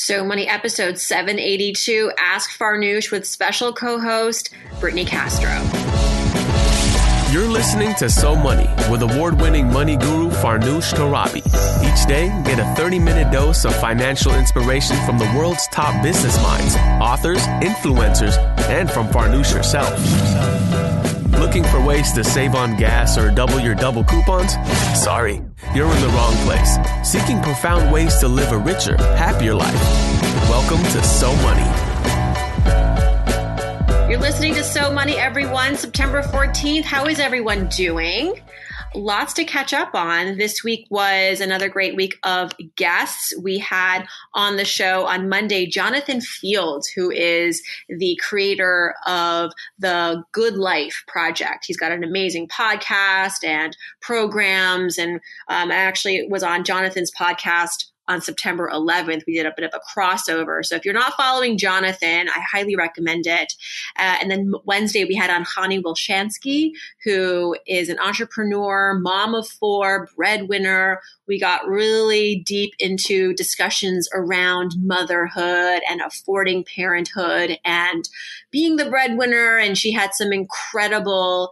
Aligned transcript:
So 0.00 0.24
Money 0.24 0.46
episode 0.46 0.96
782 0.96 2.12
Ask 2.18 2.56
Farnoosh 2.56 3.10
with 3.10 3.26
special 3.26 3.72
co 3.72 3.98
host 3.98 4.50
Brittany 4.78 5.04
Castro. 5.04 5.50
You're 7.32 7.48
listening 7.48 7.96
to 7.96 8.08
So 8.08 8.36
Money 8.36 8.68
with 8.88 9.02
award 9.02 9.40
winning 9.40 9.66
money 9.72 9.96
guru 9.96 10.30
Farnoosh 10.30 10.94
Torabi. 10.94 11.38
Each 11.84 12.06
day, 12.06 12.28
get 12.44 12.60
a 12.60 12.74
30 12.76 13.00
minute 13.00 13.32
dose 13.32 13.64
of 13.64 13.74
financial 13.80 14.32
inspiration 14.36 14.96
from 15.04 15.18
the 15.18 15.26
world's 15.36 15.66
top 15.72 16.00
business 16.00 16.40
minds, 16.44 16.76
authors, 17.02 17.40
influencers, 17.60 18.38
and 18.68 18.88
from 18.88 19.08
Farnoosh 19.08 19.52
herself. 19.52 19.98
Looking 21.38 21.62
for 21.62 21.80
ways 21.80 22.10
to 22.12 22.24
save 22.24 22.56
on 22.56 22.76
gas 22.76 23.16
or 23.16 23.30
double 23.30 23.60
your 23.60 23.76
double 23.76 24.02
coupons? 24.02 24.54
Sorry, 25.00 25.40
you're 25.72 25.86
in 25.86 26.00
the 26.00 26.08
wrong 26.08 26.34
place. 26.38 26.76
Seeking 27.08 27.40
profound 27.40 27.92
ways 27.92 28.16
to 28.18 28.26
live 28.26 28.50
a 28.50 28.58
richer, 28.58 28.96
happier 28.96 29.54
life. 29.54 29.80
Welcome 30.50 30.82
to 30.82 31.02
So 31.04 31.32
Money. 31.36 31.62
You're 34.10 34.18
listening 34.18 34.54
to 34.54 34.64
So 34.64 34.92
Money, 34.92 35.16
everyone. 35.16 35.76
September 35.76 36.22
14th. 36.22 36.82
How 36.82 37.06
is 37.06 37.20
everyone 37.20 37.68
doing? 37.68 38.40
Lots 38.94 39.32
to 39.34 39.44
catch 39.44 39.72
up 39.72 39.94
on. 39.94 40.38
This 40.38 40.64
week 40.64 40.86
was 40.90 41.40
another 41.40 41.68
great 41.68 41.96
week 41.96 42.18
of 42.22 42.52
guests. 42.76 43.32
We 43.42 43.58
had 43.58 44.06
on 44.34 44.56
the 44.56 44.64
show 44.64 45.06
on 45.06 45.28
Monday 45.28 45.66
Jonathan 45.66 46.20
Fields, 46.20 46.88
who 46.88 47.10
is 47.10 47.62
the 47.88 48.18
creator 48.22 48.94
of 49.06 49.52
the 49.78 50.24
Good 50.32 50.56
Life 50.56 51.04
Project. 51.06 51.64
He's 51.66 51.76
got 51.76 51.92
an 51.92 52.04
amazing 52.04 52.48
podcast 52.48 53.44
and 53.44 53.76
programs, 54.00 54.98
and 54.98 55.20
um, 55.48 55.70
I 55.70 55.76
actually 55.76 56.26
was 56.28 56.42
on 56.42 56.64
Jonathan's 56.64 57.12
podcast 57.12 57.84
on 58.08 58.20
September 58.20 58.68
11th. 58.72 59.24
We 59.26 59.34
did 59.34 59.46
a 59.46 59.52
bit 59.54 59.64
of 59.64 59.72
a 59.74 59.98
crossover. 59.98 60.64
So 60.64 60.74
if 60.74 60.84
you're 60.84 60.94
not 60.94 61.14
following 61.14 61.58
Jonathan, 61.58 62.28
I 62.28 62.40
highly 62.50 62.74
recommend 62.74 63.26
it. 63.26 63.52
Uh, 63.96 64.16
and 64.20 64.30
then 64.30 64.52
Wednesday, 64.64 65.04
we 65.04 65.14
had 65.14 65.30
on 65.30 65.44
Hani 65.44 65.82
Wilshansky, 65.82 66.70
who 67.04 67.56
is 67.66 67.88
an 67.88 67.98
entrepreneur, 67.98 68.98
mom 68.98 69.34
of 69.34 69.46
four, 69.46 70.08
breadwinner. 70.16 71.00
We 71.26 71.38
got 71.38 71.68
really 71.68 72.42
deep 72.46 72.72
into 72.78 73.34
discussions 73.34 74.08
around 74.14 74.72
motherhood 74.78 75.82
and 75.88 76.00
affording 76.00 76.64
parenthood 76.64 77.58
and 77.64 78.08
being 78.50 78.76
the 78.76 78.88
breadwinner. 78.88 79.58
And 79.58 79.76
she 79.76 79.92
had 79.92 80.10
some 80.14 80.32
incredible 80.32 81.50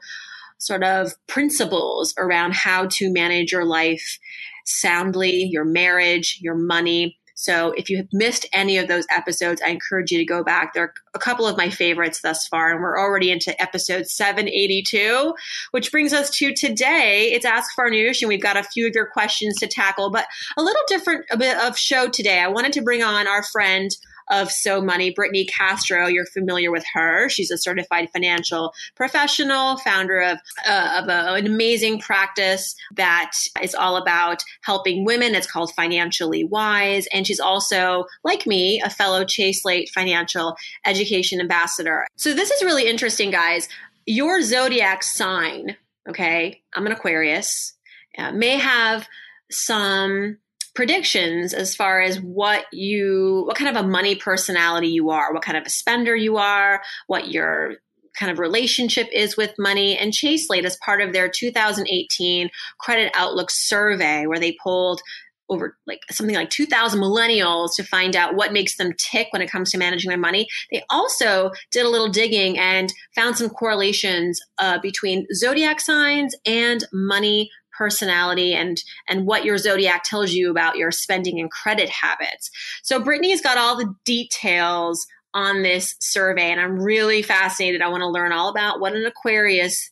sort 0.59 0.83
of 0.83 1.13
principles 1.27 2.15
around 2.17 2.55
how 2.55 2.87
to 2.87 3.13
manage 3.13 3.53
your 3.53 3.65
life 3.65 4.19
soundly, 4.67 5.49
your 5.51 5.65
marriage, 5.65 6.39
your 6.41 6.55
money. 6.55 7.19
So 7.39 7.73
if 7.73 7.91
you 7.91 7.99
have 7.99 8.09
missed 8.13 8.47
any 8.55 8.79
of 8.79 8.89
those 8.89 9.07
episodes, 9.11 9.61
I 9.61 9.69
encourage 9.69 10.11
you 10.11 10.17
to 10.17 10.25
go 10.25 10.43
back. 10.43 10.73
There 10.73 10.85
are 10.85 10.95
a 11.15 11.19
couple 11.19 11.47
of 11.47 11.59
my 11.59 11.69
favorites 11.69 12.23
thus 12.23 12.49
far, 12.49 12.73
and 12.73 12.81
we're 12.81 12.99
already 12.99 13.31
into 13.31 13.61
episode 13.61 14.07
782, 14.07 15.35
which 15.71 15.93
brings 15.93 16.15
us 16.15 16.31
to 16.31 16.55
today. 16.55 17.31
It's 17.33 17.45
Ask 17.45 17.71
Farnoosh, 17.79 18.23
and 18.23 18.29
we've 18.29 18.43
got 18.43 18.57
a 18.57 18.63
few 18.63 18.87
of 18.87 18.95
your 18.95 19.07
questions 19.07 19.57
to 19.59 19.67
tackle, 19.67 20.11
but 20.11 20.27
a 20.57 20.63
little 20.63 20.83
different 20.89 21.27
a 21.31 21.37
bit 21.37 21.59
of 21.59 21.77
show 21.77 22.09
today. 22.09 22.41
I 22.41 22.49
wanted 22.49 22.73
to 22.73 22.83
bring 22.83 23.03
on 23.03 23.27
our 23.27 23.43
friend 23.43 23.95
of 24.29 24.51
So 24.51 24.81
Money, 24.81 25.11
Brittany 25.11 25.45
Castro. 25.45 26.07
You're 26.07 26.27
familiar 26.27 26.71
with 26.71 26.85
her. 26.95 27.29
She's 27.29 27.51
a 27.51 27.59
certified 27.59 28.11
financial 28.11 28.73
professional, 28.95 29.77
founder 29.79 30.21
of, 30.21 30.39
uh, 30.67 31.01
of 31.03 31.09
a, 31.09 31.35
an 31.35 31.47
amazing 31.47 32.01
practice 32.01 32.75
that 32.97 33.33
is 33.63 33.75
all 33.75 33.97
about 33.97 34.43
helping 34.63 35.05
women. 35.05 35.35
It's 35.35 35.51
called 35.51 35.73
Financially 35.75 36.45
Wise. 36.45 37.07
And 37.13 37.27
she's 37.27 37.41
also, 37.41 38.05
like 38.25 38.47
me, 38.47 38.81
a 38.85 38.91
fellow 38.91 39.25
Chase 39.25 39.63
Slate 39.63 39.91
Financial 39.91 40.57
Education 40.85 41.41
Ambassador. 41.41 42.07
So 42.17 42.35
this 42.35 42.51
is 42.51 42.63
really 42.63 42.89
interesting, 42.89 43.31
guys. 43.31 43.69
Your 44.07 44.43
zodiac 44.43 45.03
sign, 45.03 45.77
okay, 46.09 46.63
I'm 46.75 46.87
an 46.87 46.93
Aquarius, 46.93 47.75
uh, 48.19 48.33
may 48.33 48.57
have 48.59 49.09
some 49.51 50.39
predictions 50.77 51.53
as 51.53 51.75
far 51.75 52.01
as 52.01 52.21
what 52.21 52.67
you 52.73 53.45
what 53.47 53.57
kind 53.57 53.75
of 53.75 53.85
a 53.85 53.89
money 53.89 54.15
personality 54.15 54.89
you 54.89 55.11
are 55.11 55.33
what 55.33 55.43
kind 55.43 55.57
of 55.57 55.67
a 55.67 55.71
spender 55.71 56.15
you 56.15 56.37
are 56.37 56.83
what 57.07 57.29
your 57.29 57.77
kind 58.17 58.33
of 58.33 58.39
relationship 58.39 59.09
is 59.13 59.37
with 59.37 59.55
money. 59.59 59.97
And 59.97 60.13
chase 60.13 60.47
slate 60.47 60.65
as 60.65 60.77
part 60.79 61.01
of 61.01 61.13
their 61.13 61.29
2018 61.29 62.51
credit 62.79 63.13
outlook 63.15 63.51
survey 63.51 64.27
where 64.27 64.41
they 64.41 64.57
polled 64.63 65.01
over 65.49 65.77
like 65.87 66.01
something 66.11 66.35
like 66.35 66.51
2000 66.51 67.01
millennials 67.01 67.69
to 67.77 67.85
find 67.85 68.17
out 68.17 68.35
what 68.35 68.53
makes 68.53 68.77
them 68.79 68.93
tick 68.99 69.29
when 69.31 69.43
it 69.43 69.51
comes 69.51 69.71
to 69.71 69.79
managing 69.79 70.09
their 70.09 70.19
money 70.19 70.49
they 70.73 70.83
also 70.91 71.53
did 71.71 71.87
a 71.87 71.89
little 71.89 72.09
digging 72.09 72.59
and 72.59 72.93
found 73.15 73.37
some 73.37 73.49
correlations 73.49 74.41
uh, 74.59 74.77
between 74.81 75.25
zodiac 75.33 75.81
signs 75.81 76.35
and 76.45 76.85
money 76.93 77.49
personality 77.77 78.55
and 78.55 78.83
and 79.09 79.27
what 79.27 79.45
your 79.45 79.59
zodiac 79.59 80.05
tells 80.05 80.33
you 80.33 80.51
about 80.51 80.77
your 80.77 80.91
spending 80.91 81.41
and 81.41 81.51
credit 81.51 81.89
habits. 81.89 82.51
So 82.83 83.01
Brittany's 83.01 83.43
got 83.43 83.59
all 83.59 83.77
the 83.77 83.95
details 84.05 85.07
on 85.35 85.63
this 85.63 85.97
survey 86.01 86.51
and 86.51 86.61
I'm 86.61 86.79
really 86.79 87.23
fascinated. 87.23 87.83
I 87.83 87.89
want 87.89 88.01
to 88.01 88.09
learn 88.09 88.33
all 88.33 88.49
about 88.49 88.81
what 88.81 88.95
an 88.95 89.05
Aquarius, 89.05 89.91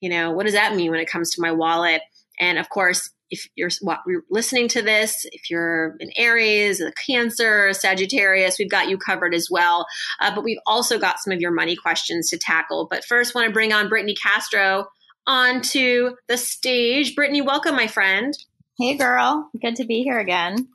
you 0.00 0.08
know, 0.08 0.30
what 0.30 0.44
does 0.44 0.54
that 0.54 0.76
mean 0.76 0.90
when 0.90 1.00
it 1.00 1.10
comes 1.10 1.30
to 1.32 1.42
my 1.42 1.50
wallet? 1.50 2.02
And 2.38 2.58
of 2.58 2.68
course, 2.68 3.10
if 3.30 3.48
you're 3.56 3.70
what, 3.80 4.00
listening 4.30 4.68
to 4.68 4.82
this, 4.82 5.26
if 5.32 5.50
you're 5.50 5.96
an 5.98 6.10
Aries, 6.16 6.80
a 6.80 6.92
Cancer, 6.92 7.72
Sagittarius, 7.72 8.58
we've 8.58 8.70
got 8.70 8.88
you 8.88 8.96
covered 8.96 9.34
as 9.34 9.48
well. 9.50 9.86
Uh, 10.20 10.32
but 10.32 10.44
we've 10.44 10.58
also 10.66 10.98
got 10.98 11.18
some 11.18 11.32
of 11.32 11.40
your 11.40 11.50
money 11.50 11.74
questions 11.74 12.30
to 12.30 12.38
tackle. 12.38 12.86
But 12.88 13.04
first, 13.04 13.34
want 13.34 13.48
to 13.48 13.52
bring 13.52 13.72
on 13.72 13.88
Brittany 13.88 14.14
Castro 14.14 14.86
onto 15.26 16.16
the 16.28 16.36
stage. 16.36 17.14
Brittany, 17.14 17.40
welcome, 17.40 17.74
my 17.74 17.86
friend. 17.86 18.36
Hey, 18.78 18.96
girl. 18.96 19.50
Good 19.60 19.76
to 19.76 19.84
be 19.84 20.02
here 20.02 20.18
again. 20.18 20.68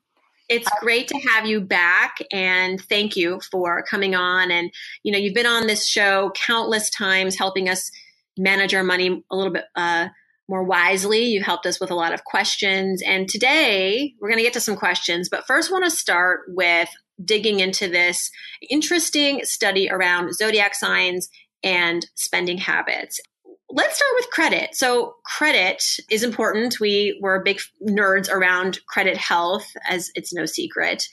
It's 0.48 0.70
great 0.80 1.08
to 1.10 1.20
have 1.20 1.46
you 1.46 1.62
back 1.62 2.18
and 2.32 2.82
thank 2.82 3.16
you 3.16 3.40
for 3.52 3.84
coming 3.84 4.16
on. 4.16 4.50
And, 4.50 4.72
you 5.04 5.12
know, 5.12 5.20
you've 5.20 5.36
been 5.36 5.46
on 5.46 5.68
this 5.68 5.88
show 5.88 6.32
countless 6.36 6.90
times 6.90 7.38
helping 7.38 7.70
us 7.70 7.92
manage 8.38 8.74
our 8.74 8.84
money 8.84 9.24
a 9.30 9.36
little 9.36 9.54
bit 9.54 9.66
uh, 9.76 10.08
more 10.48 10.64
wisely. 10.64 11.26
You 11.26 11.44
helped 11.44 11.68
us 11.68 11.80
with 11.80 11.92
a 11.92 11.96
lot 11.96 12.14
of 12.14 12.24
questions. 12.24 13.04
And 13.06 13.30
today 13.30 14.16
we're 14.20 14.30
going 14.30 14.40
to 14.40 14.44
get 14.44 14.54
to 14.54 14.62
some 14.62 14.76
questions, 14.76 15.30
but 15.30 15.46
first, 15.46 15.70
I 15.70 15.74
want 15.74 15.86
to 15.86 15.92
start 15.92 16.42
with 16.48 16.90
digging 17.24 17.60
into 17.60 17.88
this 17.88 18.32
interesting 18.70 19.42
study 19.44 19.90
around 19.92 20.34
zodiac 20.34 20.74
signs 20.74 21.30
and 21.64 22.06
spending 22.16 22.58
habits 22.58 23.20
let's 23.70 23.96
start 23.96 24.12
with 24.16 24.30
credit. 24.32 24.76
So 24.76 25.16
credit 25.24 25.84
is 26.10 26.24
important. 26.24 26.80
We 26.80 27.20
were 27.22 27.44
big 27.44 27.60
nerds 27.88 28.30
around 28.30 28.80
credit 28.88 29.18
health 29.18 29.66
as 29.88 30.12
it's 30.16 30.34
no 30.34 30.46
secret. 30.46 31.08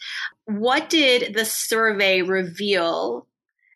What 0.46 0.88
did 0.88 1.34
the 1.34 1.44
survey 1.44 2.22
reveal 2.22 3.26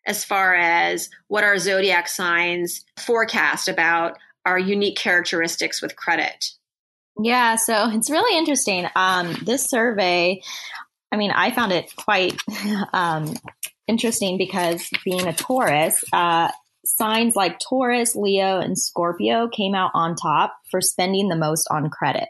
as 0.05 0.25
far 0.25 0.55
as 0.55 1.09
what 1.27 1.43
our 1.43 1.59
zodiac 1.59 2.07
signs 2.07 2.83
forecast 2.97 3.67
about 3.67 4.17
our 4.45 4.57
unique 4.57 4.97
characteristics 4.97 5.81
with 5.81 5.95
credit? 5.95 6.45
Yeah, 7.21 7.55
so 7.57 7.89
it's 7.91 8.09
really 8.09 8.37
interesting. 8.37 8.87
Um, 8.95 9.35
this 9.43 9.69
survey, 9.69 10.41
I 11.11 11.17
mean, 11.17 11.31
I 11.31 11.51
found 11.51 11.71
it 11.71 11.93
quite 11.95 12.39
um, 12.93 13.35
interesting 13.87 14.37
because 14.37 14.89
being 15.03 15.27
a 15.27 15.33
Taurus, 15.33 16.03
uh, 16.13 16.49
signs 16.85 17.35
like 17.35 17.59
Taurus, 17.59 18.15
Leo, 18.15 18.59
and 18.59 18.77
Scorpio 18.77 19.47
came 19.47 19.75
out 19.75 19.91
on 19.93 20.15
top 20.15 20.55
for 20.69 20.81
spending 20.81 21.29
the 21.29 21.35
most 21.35 21.67
on 21.69 21.89
credit. 21.89 22.29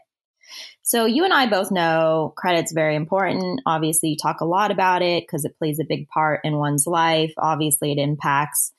So 0.82 1.06
you 1.06 1.24
and 1.24 1.32
I 1.32 1.48
both 1.48 1.70
know 1.70 2.34
credit's 2.36 2.72
very 2.72 2.96
important. 2.96 3.60
Obviously, 3.66 4.10
you 4.10 4.16
talk 4.20 4.40
a 4.40 4.46
lot 4.46 4.70
about 4.70 5.00
it 5.00 5.22
because 5.22 5.44
it 5.44 5.56
plays 5.58 5.78
a 5.78 5.86
big 5.88 6.08
part 6.08 6.40
in 6.44 6.58
one's 6.58 6.86
life. 6.86 7.32
Obviously, 7.38 7.92
it 7.92 7.98
impacts 7.98 8.72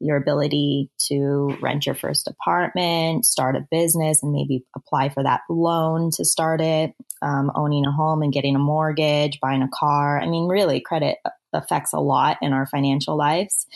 your 0.00 0.16
ability 0.16 0.90
to 1.08 1.54
rent 1.60 1.84
your 1.84 1.94
first 1.94 2.26
apartment, 2.26 3.26
start 3.26 3.54
a 3.54 3.66
business, 3.70 4.22
and 4.22 4.32
maybe 4.32 4.64
apply 4.74 5.10
for 5.10 5.22
that 5.22 5.42
loan 5.50 6.10
to 6.10 6.24
start 6.24 6.62
it, 6.62 6.94
um, 7.20 7.52
owning 7.54 7.84
a 7.84 7.92
home 7.92 8.22
and 8.22 8.32
getting 8.32 8.56
a 8.56 8.58
mortgage, 8.58 9.38
buying 9.40 9.62
a 9.62 9.68
car. 9.72 10.18
I 10.18 10.26
mean, 10.26 10.48
really, 10.48 10.80
credit 10.80 11.18
affects 11.52 11.92
a 11.92 12.00
lot 12.00 12.38
in 12.42 12.52
our 12.52 12.66
financial 12.66 13.16
lives. 13.16 13.66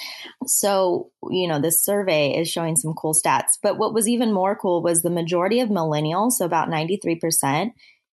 So, 0.46 1.10
you 1.30 1.48
know, 1.48 1.60
this 1.60 1.84
survey 1.84 2.36
is 2.36 2.48
showing 2.50 2.76
some 2.76 2.94
cool 2.94 3.14
stats. 3.14 3.58
But 3.62 3.78
what 3.78 3.94
was 3.94 4.08
even 4.08 4.32
more 4.32 4.56
cool 4.56 4.82
was 4.82 5.02
the 5.02 5.10
majority 5.10 5.60
of 5.60 5.68
millennials, 5.68 6.32
so 6.32 6.44
about 6.44 6.68
93%, 6.68 7.72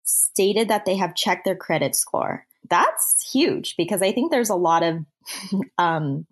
stated 0.04 0.68
that 0.68 0.84
they 0.84 0.96
have 0.96 1.14
checked 1.14 1.44
their 1.44 1.56
credit 1.56 1.94
score. 1.94 2.46
That's 2.68 3.30
huge 3.30 3.76
because 3.76 4.02
I 4.02 4.12
think 4.12 4.30
there's 4.30 4.50
a 4.50 4.56
lot 4.56 4.82
of 4.82 5.04
um, 5.78 6.26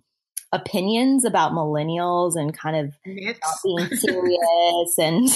opinions 0.54 1.24
about 1.24 1.52
millennials 1.52 2.36
and 2.36 2.56
kind 2.56 2.76
of 2.76 2.96
Myths. 3.04 3.40
not 3.42 3.58
being 3.64 3.98
serious 3.98 4.98
and 4.98 5.28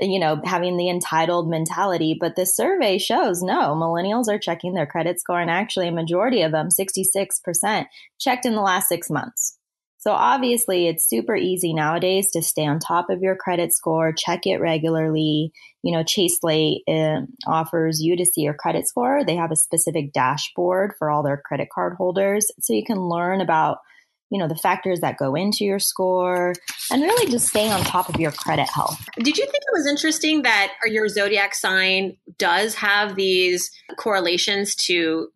you 0.00 0.18
know 0.18 0.40
having 0.44 0.76
the 0.76 0.88
entitled 0.88 1.48
mentality. 1.48 2.16
But 2.18 2.36
the 2.36 2.46
survey 2.46 2.98
shows 2.98 3.42
no 3.42 3.74
millennials 3.74 4.28
are 4.28 4.38
checking 4.38 4.74
their 4.74 4.86
credit 4.86 5.20
score 5.20 5.40
and 5.40 5.50
actually 5.50 5.88
a 5.88 5.92
majority 5.92 6.42
of 6.42 6.52
them 6.52 6.68
66% 6.68 7.86
checked 8.18 8.46
in 8.46 8.54
the 8.54 8.60
last 8.60 8.88
6 8.88 9.10
months. 9.10 9.58
So 9.98 10.10
obviously 10.10 10.88
it's 10.88 11.08
super 11.08 11.36
easy 11.36 11.72
nowadays 11.72 12.32
to 12.32 12.42
stay 12.42 12.66
on 12.66 12.80
top 12.80 13.08
of 13.08 13.22
your 13.22 13.36
credit 13.36 13.72
score 13.72 14.12
check 14.12 14.46
it 14.46 14.56
regularly. 14.56 15.52
You 15.82 15.92
know 15.92 16.02
chase 16.02 16.40
slate 16.40 16.82
uh, 16.88 17.20
offers 17.46 18.00
you 18.00 18.16
to 18.16 18.24
see 18.24 18.40
your 18.40 18.54
credit 18.54 18.88
score. 18.88 19.22
They 19.24 19.36
have 19.36 19.52
a 19.52 19.56
specific 19.56 20.12
dashboard 20.12 20.94
for 20.98 21.10
all 21.10 21.22
their 21.22 21.42
credit 21.44 21.68
card 21.72 21.94
holders. 21.98 22.50
So 22.60 22.72
you 22.72 22.84
can 22.84 23.08
learn 23.08 23.40
about 23.40 23.78
you 24.32 24.38
know, 24.38 24.48
the 24.48 24.56
factors 24.56 25.00
that 25.00 25.18
go 25.18 25.34
into 25.34 25.62
your 25.62 25.78
score 25.78 26.54
and 26.90 27.02
really 27.02 27.30
just 27.30 27.48
stay 27.48 27.70
on 27.70 27.82
top 27.82 28.08
of 28.08 28.18
your 28.18 28.32
credit 28.32 28.66
health. 28.66 28.98
Did 29.18 29.36
you 29.36 29.44
think 29.44 29.62
it 29.62 29.74
was 29.74 29.86
interesting 29.86 30.40
that 30.42 30.72
your 30.86 31.06
zodiac 31.08 31.54
sign 31.54 32.16
does 32.38 32.74
have 32.76 33.14
these 33.14 33.70
correlations 33.98 34.74
to 34.86 35.28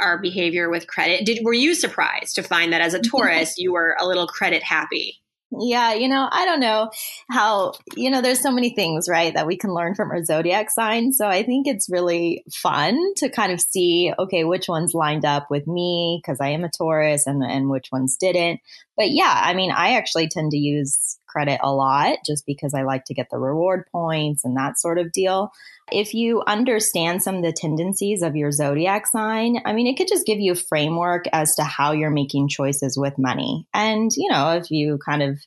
our 0.00 0.18
behavior 0.18 0.70
with 0.70 0.86
credit? 0.86 1.26
Did 1.26 1.44
were 1.44 1.52
you 1.52 1.74
surprised 1.74 2.36
to 2.36 2.44
find 2.44 2.72
that 2.72 2.80
as 2.80 2.94
a 2.94 3.00
Taurus 3.00 3.58
you 3.58 3.72
were 3.72 3.96
a 4.00 4.06
little 4.06 4.28
credit 4.28 4.62
happy? 4.62 5.20
Yeah, 5.60 5.94
you 5.94 6.08
know, 6.08 6.28
I 6.30 6.44
don't 6.44 6.60
know 6.60 6.90
how, 7.30 7.74
you 7.96 8.10
know, 8.10 8.22
there's 8.22 8.42
so 8.42 8.50
many 8.50 8.70
things, 8.70 9.08
right, 9.08 9.34
that 9.34 9.46
we 9.46 9.56
can 9.56 9.74
learn 9.74 9.94
from 9.94 10.10
our 10.10 10.24
zodiac 10.24 10.70
sign. 10.70 11.12
So 11.12 11.26
I 11.26 11.42
think 11.42 11.66
it's 11.66 11.90
really 11.90 12.44
fun 12.52 12.98
to 13.16 13.28
kind 13.28 13.52
of 13.52 13.60
see, 13.60 14.12
okay, 14.18 14.44
which 14.44 14.68
ones 14.68 14.94
lined 14.94 15.24
up 15.24 15.50
with 15.50 15.66
me 15.66 16.20
because 16.22 16.40
I 16.40 16.48
am 16.48 16.64
a 16.64 16.70
Taurus 16.70 17.26
and, 17.26 17.42
and 17.42 17.68
which 17.68 17.92
ones 17.92 18.16
didn't. 18.16 18.60
But 18.96 19.10
yeah, 19.10 19.42
I 19.44 19.54
mean, 19.54 19.70
I 19.70 19.96
actually 19.96 20.28
tend 20.28 20.52
to 20.52 20.56
use 20.56 21.18
credit 21.34 21.58
a 21.62 21.74
lot 21.74 22.18
just 22.24 22.46
because 22.46 22.74
I 22.74 22.82
like 22.82 23.04
to 23.06 23.14
get 23.14 23.28
the 23.30 23.38
reward 23.38 23.86
points 23.90 24.44
and 24.44 24.56
that 24.56 24.78
sort 24.78 24.98
of 24.98 25.10
deal. 25.10 25.50
If 25.90 26.14
you 26.14 26.42
understand 26.46 27.22
some 27.22 27.36
of 27.36 27.42
the 27.42 27.52
tendencies 27.52 28.22
of 28.22 28.36
your 28.36 28.52
zodiac 28.52 29.08
sign, 29.08 29.58
I 29.64 29.72
mean, 29.72 29.88
it 29.88 29.96
could 29.96 30.08
just 30.08 30.26
give 30.26 30.38
you 30.38 30.52
a 30.52 30.56
framework 30.56 31.24
as 31.32 31.56
to 31.56 31.64
how 31.64 31.92
you're 31.92 32.10
making 32.10 32.48
choices 32.48 32.96
with 32.96 33.18
money. 33.18 33.66
And, 33.74 34.12
you 34.16 34.30
know, 34.30 34.52
if 34.52 34.70
you 34.70 34.98
kind 35.04 35.22
of 35.22 35.40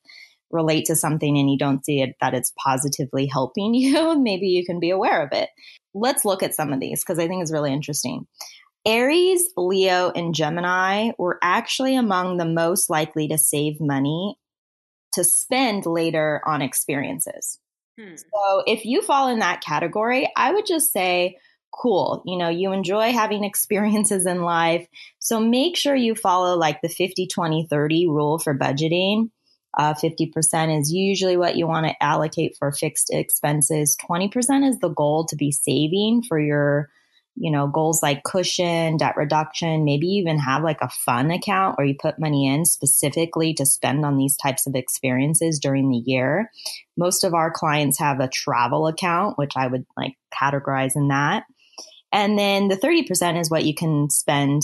relate 0.51 0.85
to 0.85 0.95
something 0.95 1.37
and 1.37 1.49
you 1.49 1.57
don't 1.57 1.85
see 1.85 2.01
it 2.01 2.15
that 2.19 2.33
it's 2.33 2.53
positively 2.61 3.25
helping 3.25 3.73
you, 3.73 4.19
maybe 4.19 4.47
you 4.47 4.65
can 4.65 4.79
be 4.81 4.89
aware 4.89 5.23
of 5.23 5.29
it. 5.31 5.49
Let's 5.93 6.25
look 6.25 6.43
at 6.43 6.53
some 6.53 6.73
of 6.73 6.81
these 6.81 7.01
because 7.03 7.17
I 7.17 7.27
think 7.27 7.41
it's 7.41 7.51
really 7.51 7.71
interesting. 7.71 8.27
Aries, 8.85 9.49
Leo, 9.57 10.11
and 10.11 10.33
Gemini 10.33 11.11
were 11.17 11.39
actually 11.41 11.95
among 11.95 12.37
the 12.37 12.45
most 12.45 12.89
likely 12.89 13.27
to 13.29 13.37
save 13.37 13.81
money 13.81 14.37
to 15.13 15.23
spend 15.23 15.85
later 15.85 16.41
on 16.45 16.61
experiences. 16.61 17.59
Hmm. 17.99 18.15
So 18.15 18.63
if 18.67 18.85
you 18.85 19.01
fall 19.01 19.29
in 19.29 19.39
that 19.39 19.61
category, 19.61 20.31
I 20.35 20.51
would 20.51 20.65
just 20.65 20.93
say, 20.93 21.37
cool. 21.73 22.23
You 22.25 22.37
know, 22.37 22.49
you 22.49 22.71
enjoy 22.71 23.11
having 23.11 23.43
experiences 23.43 24.25
in 24.25 24.41
life. 24.41 24.87
So 25.19 25.39
make 25.39 25.77
sure 25.77 25.95
you 25.95 26.15
follow 26.15 26.57
like 26.57 26.81
the 26.81 26.89
50, 26.89 27.27
20, 27.27 27.67
30 27.69 28.07
rule 28.07 28.39
for 28.39 28.57
budgeting. 28.57 29.29
Uh, 29.77 29.93
50% 29.93 30.79
is 30.79 30.91
usually 30.91 31.37
what 31.37 31.55
you 31.55 31.67
want 31.67 31.85
to 31.85 32.03
allocate 32.03 32.55
for 32.57 32.71
fixed 32.71 33.11
expenses. 33.13 33.95
20% 34.09 34.67
is 34.67 34.79
the 34.79 34.89
goal 34.89 35.25
to 35.27 35.35
be 35.35 35.51
saving 35.51 36.23
for 36.27 36.39
your 36.39 36.89
you 37.39 37.51
know, 37.51 37.67
goals 37.67 38.01
like 38.01 38.23
cushion, 38.23 38.97
debt 38.97 39.15
reduction, 39.15 39.85
maybe 39.85 40.07
even 40.07 40.39
have 40.39 40.63
like 40.63 40.81
a 40.81 40.89
fun 40.89 41.29
account 41.29 41.77
where 41.77 41.85
you 41.85 41.95
put 41.99 42.19
money 42.19 42.47
in 42.47 42.65
specifically 42.65 43.53
to 43.53 43.65
spend 43.65 44.03
on 44.03 44.17
these 44.17 44.35
types 44.35 44.65
of 44.65 44.75
experiences 44.75 45.59
during 45.59 45.89
the 45.89 46.03
year. 46.05 46.51
Most 46.97 47.23
of 47.23 47.33
our 47.33 47.51
clients 47.51 47.99
have 47.99 48.19
a 48.19 48.27
travel 48.27 48.87
account, 48.87 49.37
which 49.37 49.53
I 49.55 49.67
would 49.67 49.85
like 49.95 50.15
categorize 50.33 50.95
in 50.95 51.09
that. 51.09 51.43
And 52.11 52.39
then 52.39 52.69
the 52.69 52.77
30% 52.77 53.39
is 53.39 53.51
what 53.51 53.65
you 53.65 53.75
can 53.75 54.09
spend 54.09 54.63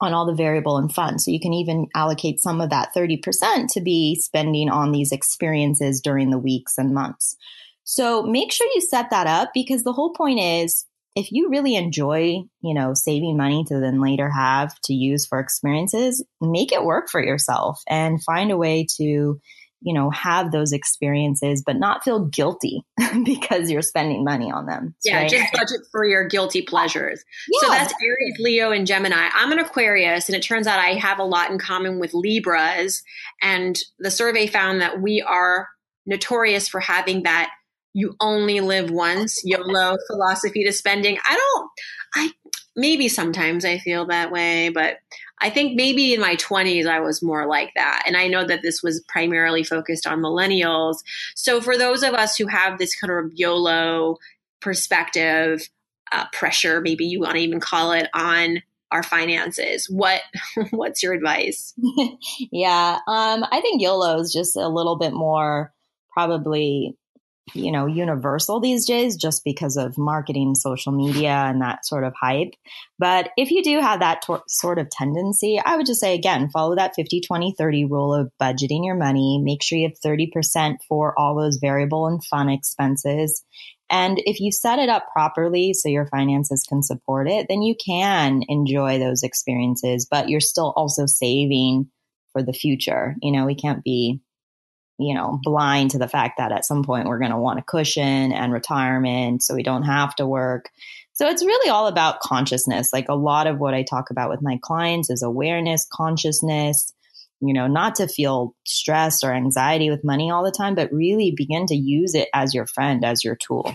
on 0.00 0.14
all 0.14 0.26
the 0.26 0.34
variable 0.34 0.78
and 0.78 0.92
fun. 0.92 1.18
So 1.18 1.30
you 1.30 1.40
can 1.40 1.52
even 1.52 1.88
allocate 1.94 2.40
some 2.40 2.60
of 2.60 2.70
that 2.70 2.94
30% 2.96 3.72
to 3.72 3.80
be 3.80 4.16
spending 4.16 4.70
on 4.70 4.90
these 4.90 5.12
experiences 5.12 6.00
during 6.00 6.30
the 6.30 6.38
weeks 6.38 6.78
and 6.78 6.94
months. 6.94 7.36
So 7.84 8.22
make 8.22 8.52
sure 8.52 8.66
you 8.74 8.80
set 8.80 9.10
that 9.10 9.26
up 9.26 9.50
because 9.52 9.82
the 9.82 9.92
whole 9.92 10.12
point 10.14 10.40
is 10.40 10.86
if 11.14 11.30
you 11.30 11.48
really 11.48 11.76
enjoy, 11.76 12.42
you 12.60 12.74
know, 12.74 12.92
saving 12.94 13.36
money 13.36 13.64
to 13.68 13.78
then 13.78 14.00
later 14.00 14.28
have 14.30 14.74
to 14.84 14.94
use 14.94 15.26
for 15.26 15.38
experiences, 15.38 16.24
make 16.40 16.72
it 16.72 16.84
work 16.84 17.08
for 17.08 17.22
yourself 17.22 17.80
and 17.88 18.22
find 18.22 18.50
a 18.50 18.56
way 18.56 18.86
to, 18.96 19.40
you 19.80 19.94
know, 19.94 20.10
have 20.10 20.50
those 20.50 20.72
experiences, 20.72 21.62
but 21.64 21.76
not 21.76 22.02
feel 22.02 22.24
guilty 22.26 22.82
because 23.24 23.70
you're 23.70 23.82
spending 23.82 24.24
money 24.24 24.50
on 24.50 24.66
them. 24.66 24.96
Yeah, 25.04 25.18
right? 25.18 25.30
just 25.30 25.52
budget 25.52 25.82
for 25.92 26.04
your 26.04 26.26
guilty 26.26 26.62
pleasures. 26.62 27.24
Yeah, 27.48 27.60
so 27.60 27.68
that's 27.68 27.94
Aries, 28.02 28.36
Leo, 28.40 28.72
and 28.72 28.86
Gemini. 28.86 29.28
I'm 29.32 29.52
an 29.52 29.60
Aquarius, 29.60 30.28
and 30.28 30.34
it 30.34 30.42
turns 30.42 30.66
out 30.66 30.80
I 30.80 30.94
have 30.94 31.20
a 31.20 31.24
lot 31.24 31.50
in 31.50 31.58
common 31.58 32.00
with 32.00 32.12
Libras. 32.12 33.04
And 33.40 33.78
the 34.00 34.10
survey 34.10 34.48
found 34.48 34.80
that 34.80 35.00
we 35.00 35.22
are 35.22 35.68
notorious 36.06 36.66
for 36.66 36.80
having 36.80 37.22
that 37.22 37.50
you 37.94 38.16
only 38.20 38.60
live 38.60 38.90
once 38.90 39.42
YOLO 39.44 39.96
philosophy 40.08 40.64
to 40.64 40.72
spending. 40.72 41.16
I 41.26 41.34
don't, 41.34 41.70
I, 42.14 42.30
maybe 42.76 43.08
sometimes 43.08 43.64
I 43.64 43.78
feel 43.78 44.06
that 44.06 44.30
way, 44.30 44.68
but 44.68 44.98
I 45.40 45.50
think 45.50 45.76
maybe 45.76 46.12
in 46.12 46.20
my 46.20 46.36
20s 46.36 46.86
I 46.86 47.00
was 47.00 47.22
more 47.22 47.46
like 47.46 47.72
that. 47.76 48.02
And 48.06 48.16
I 48.16 48.26
know 48.26 48.44
that 48.44 48.62
this 48.62 48.82
was 48.82 49.04
primarily 49.08 49.62
focused 49.62 50.06
on 50.06 50.20
millennials. 50.20 50.98
So 51.34 51.60
for 51.60 51.78
those 51.78 52.02
of 52.02 52.14
us 52.14 52.36
who 52.36 52.48
have 52.48 52.78
this 52.78 52.94
kind 52.96 53.12
of 53.12 53.32
YOLO 53.34 54.16
perspective, 54.60 55.68
uh, 56.12 56.26
pressure, 56.32 56.80
maybe 56.80 57.04
you 57.04 57.20
want 57.20 57.34
to 57.34 57.40
even 57.40 57.60
call 57.60 57.92
it 57.92 58.08
on 58.14 58.62
our 58.90 59.02
finances. 59.02 59.88
What 59.90 60.22
what's 60.70 61.02
your 61.02 61.12
advice? 61.12 61.74
yeah, 62.50 62.98
um, 63.06 63.44
I 63.50 63.60
think 63.60 63.82
YOLO 63.82 64.18
is 64.20 64.32
just 64.32 64.56
a 64.56 64.68
little 64.68 64.96
bit 64.96 65.12
more 65.12 65.72
probably 66.12 66.96
you 67.52 67.70
know, 67.70 67.86
universal 67.86 68.58
these 68.58 68.86
days 68.86 69.16
just 69.16 69.44
because 69.44 69.76
of 69.76 69.98
marketing, 69.98 70.54
social 70.54 70.92
media, 70.92 71.30
and 71.30 71.60
that 71.60 71.84
sort 71.84 72.04
of 72.04 72.14
hype. 72.18 72.54
But 72.98 73.30
if 73.36 73.50
you 73.50 73.62
do 73.62 73.80
have 73.80 74.00
that 74.00 74.22
tor- 74.22 74.42
sort 74.48 74.78
of 74.78 74.88
tendency, 74.88 75.60
I 75.62 75.76
would 75.76 75.86
just 75.86 76.00
say 76.00 76.14
again, 76.14 76.48
follow 76.48 76.74
that 76.76 76.94
50, 76.94 77.20
20, 77.20 77.54
30 77.58 77.84
rule 77.84 78.14
of 78.14 78.32
budgeting 78.40 78.84
your 78.84 78.96
money. 78.96 79.40
Make 79.42 79.62
sure 79.62 79.78
you 79.78 79.88
have 79.88 80.00
30% 80.00 80.76
for 80.88 81.18
all 81.18 81.36
those 81.36 81.58
variable 81.58 82.06
and 82.06 82.24
fun 82.24 82.48
expenses. 82.48 83.44
And 83.90 84.20
if 84.24 84.40
you 84.40 84.50
set 84.50 84.78
it 84.78 84.88
up 84.88 85.08
properly 85.12 85.74
so 85.74 85.88
your 85.88 86.06
finances 86.06 86.64
can 86.66 86.82
support 86.82 87.28
it, 87.28 87.46
then 87.48 87.60
you 87.60 87.74
can 87.74 88.42
enjoy 88.48 88.98
those 88.98 89.22
experiences, 89.22 90.06
but 90.10 90.30
you're 90.30 90.40
still 90.40 90.72
also 90.76 91.04
saving 91.06 91.90
for 92.32 92.42
the 92.42 92.54
future. 92.54 93.16
You 93.20 93.32
know, 93.32 93.44
we 93.44 93.54
can't 93.54 93.84
be 93.84 94.20
you 94.98 95.14
know, 95.14 95.40
blind 95.42 95.90
to 95.90 95.98
the 95.98 96.08
fact 96.08 96.38
that 96.38 96.52
at 96.52 96.64
some 96.64 96.84
point 96.84 97.08
we're 97.08 97.18
going 97.18 97.30
to 97.30 97.38
want 97.38 97.58
a 97.58 97.62
cushion 97.62 98.32
and 98.32 98.52
retirement 98.52 99.42
so 99.42 99.54
we 99.54 99.62
don't 99.62 99.82
have 99.82 100.14
to 100.16 100.26
work. 100.26 100.70
So 101.12 101.28
it's 101.28 101.44
really 101.44 101.70
all 101.70 101.86
about 101.86 102.20
consciousness. 102.20 102.92
Like 102.92 103.08
a 103.08 103.14
lot 103.14 103.46
of 103.46 103.58
what 103.58 103.74
I 103.74 103.82
talk 103.82 104.10
about 104.10 104.30
with 104.30 104.42
my 104.42 104.58
clients 104.62 105.10
is 105.10 105.22
awareness, 105.22 105.86
consciousness, 105.92 106.92
you 107.40 107.52
know, 107.52 107.66
not 107.66 107.96
to 107.96 108.08
feel 108.08 108.54
stress 108.64 109.22
or 109.22 109.32
anxiety 109.32 109.90
with 109.90 110.04
money 110.04 110.30
all 110.30 110.44
the 110.44 110.50
time, 110.50 110.74
but 110.74 110.92
really 110.92 111.30
begin 111.30 111.66
to 111.66 111.74
use 111.74 112.14
it 112.14 112.28
as 112.32 112.54
your 112.54 112.66
friend, 112.66 113.04
as 113.04 113.24
your 113.24 113.36
tool. 113.36 113.74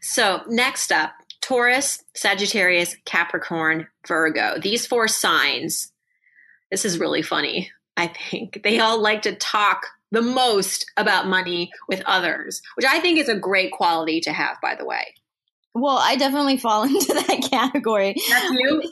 So 0.00 0.42
next 0.48 0.92
up, 0.92 1.12
Taurus, 1.40 2.02
Sagittarius, 2.14 2.96
Capricorn, 3.04 3.88
Virgo. 4.06 4.58
These 4.60 4.86
four 4.86 5.08
signs, 5.08 5.92
this 6.70 6.84
is 6.84 6.98
really 6.98 7.22
funny. 7.22 7.70
I 7.96 8.06
think 8.06 8.62
they 8.62 8.78
all 8.78 9.00
like 9.00 9.22
to 9.22 9.34
talk 9.34 9.86
the 10.12 10.22
most 10.22 10.86
about 10.96 11.26
money 11.26 11.70
with 11.88 12.02
others, 12.06 12.62
which 12.76 12.86
I 12.86 13.00
think 13.00 13.18
is 13.18 13.28
a 13.28 13.36
great 13.36 13.72
quality 13.72 14.20
to 14.20 14.32
have, 14.32 14.58
by 14.62 14.76
the 14.76 14.84
way. 14.84 15.14
Well, 15.74 15.98
I 15.98 16.16
definitely 16.16 16.58
fall 16.58 16.82
into 16.84 17.12
that 17.14 17.48
category. 17.50 18.14
That's 18.28 18.50
you. 18.50 18.82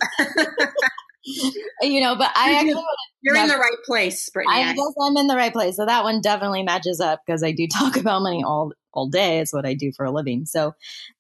you 1.83 2.01
know, 2.01 2.17
but 2.17 2.31
I 2.35 2.55
actually 2.55 2.83
you're 3.23 3.37
in 3.37 3.49
the 3.49 3.57
right 3.57 3.77
place, 3.85 4.29
Brittany. 4.31 4.63
I 4.63 4.73
guess 4.73 4.95
I'm 5.01 5.17
in 5.19 5.27
the 5.27 5.37
right 5.37 5.53
place. 5.53 5.77
So 5.77 5.85
that 5.85 6.05
one 6.05 6.23
definitely 6.23 6.63
matches 6.63 7.01
up 7.01 7.21
because 7.25 7.43
I 7.43 7.53
do 7.53 7.67
talk 7.73 7.97
about 7.97 8.23
money 8.23 8.43
all 8.43 8.73
all 8.93 9.09
day. 9.09 9.39
It's 9.39 9.53
what 9.53 9.67
I 9.67 9.75
do 9.75 9.93
for 9.97 10.05
a 10.05 10.11
living. 10.11 10.47
So 10.47 10.75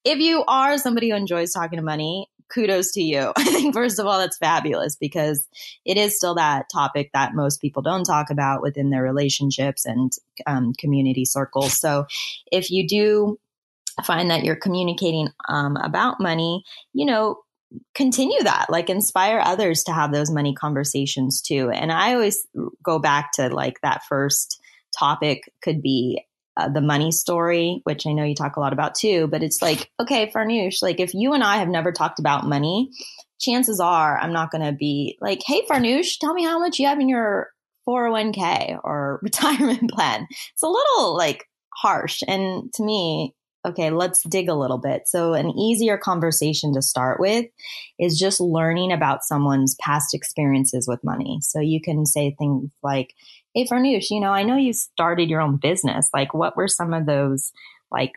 if 0.05 0.19
you 0.19 0.45
are 0.49 0.79
somebody 0.79 1.11
who 1.11 1.17
enjoys 1.17 1.53
talking 1.53 1.79
to 1.79 1.85
money, 1.85 2.27
kudos 2.53 2.93
to 2.93 3.03
you. 3.03 3.33
I 3.37 3.45
think, 3.45 3.75
first 3.75 3.99
of 3.99 4.07
all, 4.07 4.19
that's 4.19 4.39
fabulous 4.39 4.97
because 4.97 5.47
it 5.85 5.97
is 5.97 6.17
still 6.17 6.35
that 6.35 6.67
topic 6.73 7.11
that 7.13 7.35
most 7.35 7.61
people 7.61 7.83
don't 7.83 8.05
talk 8.05 8.31
about 8.31 8.63
within 8.63 8.91
their 8.91 9.03
relationships 9.03 9.85
and 9.85 10.13
um, 10.47 10.73
community 10.75 11.25
circles. 11.25 11.79
So 11.79 12.07
if 12.51 12.71
you 12.71 12.87
do 12.87 13.39
find 14.05 14.31
that 14.31 14.45
you're 14.45 14.57
communicating 14.57 15.29
um, 15.49 15.77
about 15.77 16.21
money, 16.21 16.65
you 16.93 17.07
know, 17.07 17.39
continue 17.95 18.43
that 18.43 18.67
like 18.69 18.91
inspire 18.91 19.41
others 19.41 19.85
to 19.85 19.93
have 19.93 20.13
those 20.13 20.31
money 20.31 20.53
conversations 20.53 21.41
too 21.41 21.71
and 21.71 21.93
i 21.93 22.15
always 22.15 22.45
go 22.83 22.99
back 22.99 23.31
to 23.33 23.49
like 23.49 23.81
that 23.83 24.03
first 24.09 24.61
topic 24.99 25.53
could 25.63 25.81
be 25.81 26.21
uh, 26.61 26.69
the 26.69 26.81
money 26.81 27.11
story 27.11 27.81
which 27.85 28.07
i 28.07 28.13
know 28.13 28.25
you 28.25 28.35
talk 28.35 28.57
a 28.57 28.61
lot 28.61 28.73
about 28.73 28.95
too 28.95 29.27
but 29.29 29.43
it's 29.43 29.63
like 29.63 29.91
okay 29.99 30.31
farnoosh 30.31 30.83
like 30.83 31.01
if 31.01 31.15
you 31.15 31.33
and 31.33 31.43
i 31.43 31.57
have 31.57 31.69
never 31.69 31.93
talked 31.93 32.19
about 32.19 32.47
money 32.47 32.91
chances 33.41 33.81
are 33.81 34.19
i'm 34.19 34.33
not 34.33 34.51
going 34.51 34.65
to 34.65 34.73
be 34.73 35.17
like 35.21 35.41
hey 35.47 35.63
farnoosh 35.67 36.19
tell 36.19 36.35
me 36.35 36.45
how 36.45 36.59
much 36.59 36.79
you 36.79 36.87
have 36.87 37.01
in 37.01 37.09
your 37.09 37.49
401k 37.89 38.79
or 38.85 39.21
retirement 39.23 39.91
plan 39.91 40.27
it's 40.31 40.63
a 40.63 40.69
little 40.69 41.17
like 41.17 41.47
harsh 41.75 42.23
and 42.29 42.73
to 42.75 42.83
me 42.83 43.35
okay, 43.67 43.91
let's 43.91 44.23
dig 44.25 44.49
a 44.49 44.55
little 44.55 44.79
bit. 44.79 45.03
So, 45.07 45.35
an 45.35 45.51
easier 45.51 45.99
conversation 45.99 46.73
to 46.75 46.83
start 46.83 47.21
with 47.21 47.47
is 47.99 48.19
just 48.19 48.41
learning 48.41 48.93
about 48.93 49.25
someone's 49.25 49.77
past 49.81 50.15
experiences 50.15 50.87
with 50.89 51.05
money. 51.05 51.39
So, 51.43 51.61
you 51.61 51.81
can 51.81 52.07
say 52.07 52.35
things 52.39 52.71
like, 52.83 53.15
Hey, 53.55 53.67
Farnoosh, 53.67 54.11
you 54.11 54.21
know, 54.21 54.33
I 54.33 54.45
know 54.45 54.57
you 54.57 54.73
started 54.73 55.29
your 55.29 55.41
own 55.41 55.57
business. 55.57 56.09
Like, 56.15 56.33
what 56.35 56.57
were 56.57 56.69
some 56.69 56.95
of 56.95 57.07
those, 57.07 57.53
like, 57.91 58.13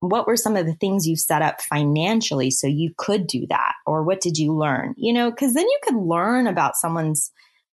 what 0.00 0.26
were 0.26 0.36
some 0.36 0.56
of 0.56 0.66
the 0.66 0.74
things 0.74 1.06
you 1.06 1.16
set 1.16 1.42
up 1.42 1.60
financially 1.60 2.50
so 2.50 2.66
you 2.66 2.92
could 2.96 3.26
do 3.26 3.46
that? 3.50 3.72
Or 3.86 4.02
what 4.02 4.20
did 4.20 4.36
you 4.36 4.52
learn? 4.52 4.94
You 4.96 5.12
know, 5.12 5.30
because 5.30 5.54
then 5.54 5.64
you 5.64 5.78
could 5.84 5.96
learn 5.96 6.46
about 6.46 6.76
someone's 6.76 7.30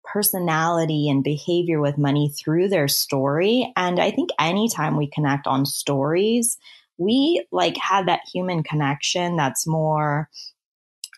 personality 0.05 1.09
and 1.09 1.23
behavior 1.23 1.81
with 1.81 1.99
money 1.99 2.33
through 2.43 2.69
their 2.69 2.89
story. 2.89 3.73
And 3.77 4.01
I 4.01 4.11
think 4.11 4.31
anytime 4.39 4.97
we 4.97 5.11
connect 5.11 5.47
on 5.47 5.67
stories, 5.67 6.57
we 6.97 7.45
like 7.53 7.77
have 7.77 8.07
that 8.07 8.21
human 8.33 8.63
connection 8.63 9.37
that's 9.37 9.67
more 9.67 10.29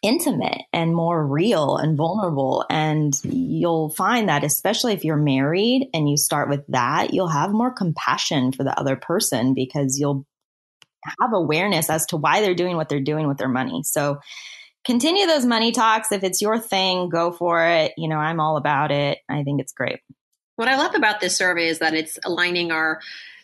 intimate 0.02 0.62
and 0.72 0.94
more 0.94 1.26
real 1.26 1.76
and 1.76 1.96
vulnerable. 1.96 2.64
And 2.70 3.12
you'll 3.24 3.90
find 3.90 4.28
that, 4.28 4.44
especially 4.44 4.94
if 4.94 5.04
you're 5.04 5.16
married 5.16 5.88
and 5.92 6.08
you 6.08 6.16
start 6.16 6.48
with 6.48 6.66
that, 6.68 7.12
you'll 7.12 7.28
have 7.28 7.52
more 7.52 7.72
compassion 7.72 8.52
for 8.52 8.64
the 8.64 8.78
other 8.78 8.96
person 8.96 9.54
because 9.54 9.98
you'll 9.98 10.26
have 11.20 11.32
awareness 11.32 11.90
as 11.90 12.06
to 12.06 12.16
why 12.16 12.40
they're 12.40 12.54
doing 12.54 12.76
what 12.76 12.88
they're 12.88 13.00
doing 13.00 13.28
with 13.28 13.38
their 13.38 13.48
money. 13.48 13.82
So 13.82 14.20
continue 14.84 15.26
those 15.26 15.46
money 15.46 15.72
talks. 15.72 16.12
If 16.12 16.24
it's 16.24 16.42
your 16.42 16.58
thing, 16.58 17.08
go 17.08 17.32
for 17.32 17.64
it. 17.66 17.92
You 17.96 18.08
know, 18.08 18.18
I'm 18.18 18.40
all 18.40 18.56
about 18.56 18.90
it. 18.90 19.18
I 19.28 19.42
think 19.42 19.60
it's 19.60 19.72
great. 19.72 20.00
What 20.56 20.68
I 20.68 20.76
love 20.76 20.94
about 20.94 21.20
this 21.20 21.36
survey 21.36 21.68
is 21.68 21.78
that 21.78 21.94
it's 21.94 22.18
aligning 22.24 22.70
our 22.70 23.00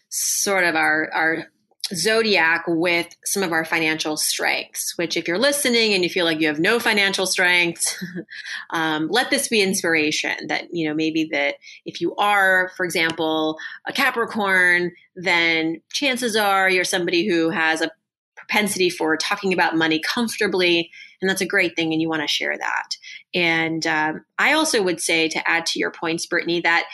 sort 0.08 0.64
of 0.64 0.74
our 0.74 1.10
our 1.12 1.46
zodiac 1.94 2.64
with 2.66 3.06
some 3.24 3.42
of 3.42 3.52
our 3.52 3.64
financial 3.64 4.16
strengths 4.16 4.94
which 4.96 5.16
if 5.16 5.28
you're 5.28 5.38
listening 5.38 5.94
and 5.94 6.02
you 6.02 6.10
feel 6.10 6.24
like 6.24 6.40
you 6.40 6.48
have 6.48 6.58
no 6.58 6.80
financial 6.80 7.26
strengths 7.26 8.02
um, 8.70 9.08
let 9.08 9.30
this 9.30 9.48
be 9.48 9.62
inspiration 9.62 10.34
that 10.48 10.64
you 10.72 10.88
know 10.88 10.94
maybe 10.94 11.28
that 11.30 11.54
if 11.84 12.00
you 12.00 12.14
are 12.16 12.72
for 12.76 12.84
example 12.84 13.56
a 13.86 13.92
capricorn 13.92 14.90
then 15.14 15.80
chances 15.92 16.34
are 16.34 16.68
you're 16.68 16.84
somebody 16.84 17.28
who 17.28 17.50
has 17.50 17.80
a 17.80 17.90
propensity 18.36 18.90
for 18.90 19.16
talking 19.16 19.52
about 19.52 19.76
money 19.76 20.00
comfortably 20.00 20.90
and 21.20 21.30
that's 21.30 21.40
a 21.40 21.46
great 21.46 21.74
thing 21.76 21.92
and 21.92 22.02
you 22.02 22.08
want 22.08 22.22
to 22.22 22.28
share 22.28 22.56
that. 22.56 22.96
And 23.34 23.86
um, 23.86 24.24
i 24.38 24.52
also 24.52 24.82
would 24.82 25.00
say 25.00 25.28
to 25.28 25.48
add 25.48 25.66
to 25.66 25.78
your 25.78 25.90
points 25.90 26.26
brittany 26.26 26.60
that 26.60 26.84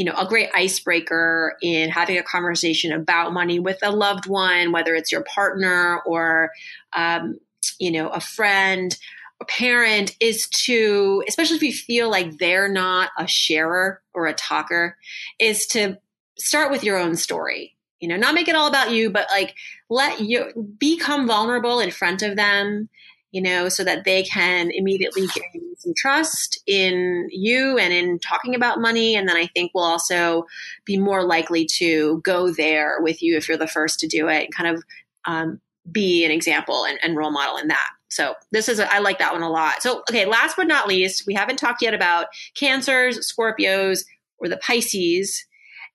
you 0.00 0.06
know, 0.06 0.14
a 0.16 0.26
great 0.26 0.48
icebreaker 0.54 1.58
in 1.60 1.90
having 1.90 2.16
a 2.16 2.22
conversation 2.22 2.90
about 2.90 3.34
money 3.34 3.58
with 3.58 3.76
a 3.82 3.90
loved 3.90 4.26
one, 4.26 4.72
whether 4.72 4.94
it's 4.94 5.12
your 5.12 5.22
partner 5.24 6.00
or, 6.06 6.52
um, 6.94 7.38
you 7.78 7.90
know, 7.90 8.08
a 8.08 8.18
friend, 8.18 8.96
a 9.42 9.44
parent, 9.44 10.16
is 10.18 10.48
to, 10.48 11.22
especially 11.28 11.56
if 11.56 11.62
you 11.62 11.74
feel 11.74 12.10
like 12.10 12.38
they're 12.38 12.72
not 12.72 13.10
a 13.18 13.28
sharer 13.28 14.00
or 14.14 14.26
a 14.26 14.32
talker, 14.32 14.96
is 15.38 15.66
to 15.66 15.98
start 16.38 16.70
with 16.70 16.82
your 16.82 16.96
own 16.96 17.14
story. 17.14 17.76
You 18.00 18.08
know, 18.08 18.16
not 18.16 18.32
make 18.32 18.48
it 18.48 18.54
all 18.54 18.68
about 18.68 18.92
you, 18.92 19.10
but 19.10 19.26
like 19.30 19.54
let 19.90 20.20
you 20.20 20.74
become 20.78 21.26
vulnerable 21.26 21.78
in 21.78 21.90
front 21.90 22.22
of 22.22 22.36
them 22.36 22.88
you 23.32 23.40
know, 23.40 23.68
so 23.68 23.84
that 23.84 24.04
they 24.04 24.22
can 24.24 24.70
immediately 24.70 25.26
gain 25.28 25.70
some 25.78 25.94
trust 25.96 26.60
in 26.66 27.28
you 27.30 27.78
and 27.78 27.92
in 27.92 28.18
talking 28.18 28.54
about 28.54 28.80
money. 28.80 29.14
And 29.14 29.28
then 29.28 29.36
I 29.36 29.46
think 29.46 29.72
we'll 29.74 29.84
also 29.84 30.46
be 30.84 30.96
more 30.98 31.22
likely 31.22 31.64
to 31.76 32.20
go 32.24 32.50
there 32.50 33.00
with 33.00 33.22
you 33.22 33.36
if 33.36 33.48
you're 33.48 33.56
the 33.56 33.66
first 33.66 34.00
to 34.00 34.08
do 34.08 34.28
it 34.28 34.44
and 34.44 34.54
kind 34.54 34.76
of 34.76 34.84
um, 35.24 35.60
be 35.90 36.24
an 36.24 36.30
example 36.30 36.84
and, 36.84 36.98
and, 37.02 37.16
role 37.16 37.30
model 37.30 37.56
in 37.56 37.68
that. 37.68 37.90
So 38.08 38.34
this 38.52 38.68
is, 38.68 38.78
a, 38.78 38.92
I 38.92 38.98
like 38.98 39.18
that 39.18 39.32
one 39.32 39.42
a 39.42 39.50
lot. 39.50 39.82
So, 39.82 40.00
okay, 40.08 40.24
last 40.24 40.56
but 40.56 40.66
not 40.66 40.88
least, 40.88 41.24
we 41.26 41.34
haven't 41.34 41.58
talked 41.58 41.82
yet 41.82 41.94
about 41.94 42.26
cancers, 42.54 43.32
Scorpios, 43.32 44.04
or 44.38 44.48
the 44.48 44.56
Pisces 44.56 45.44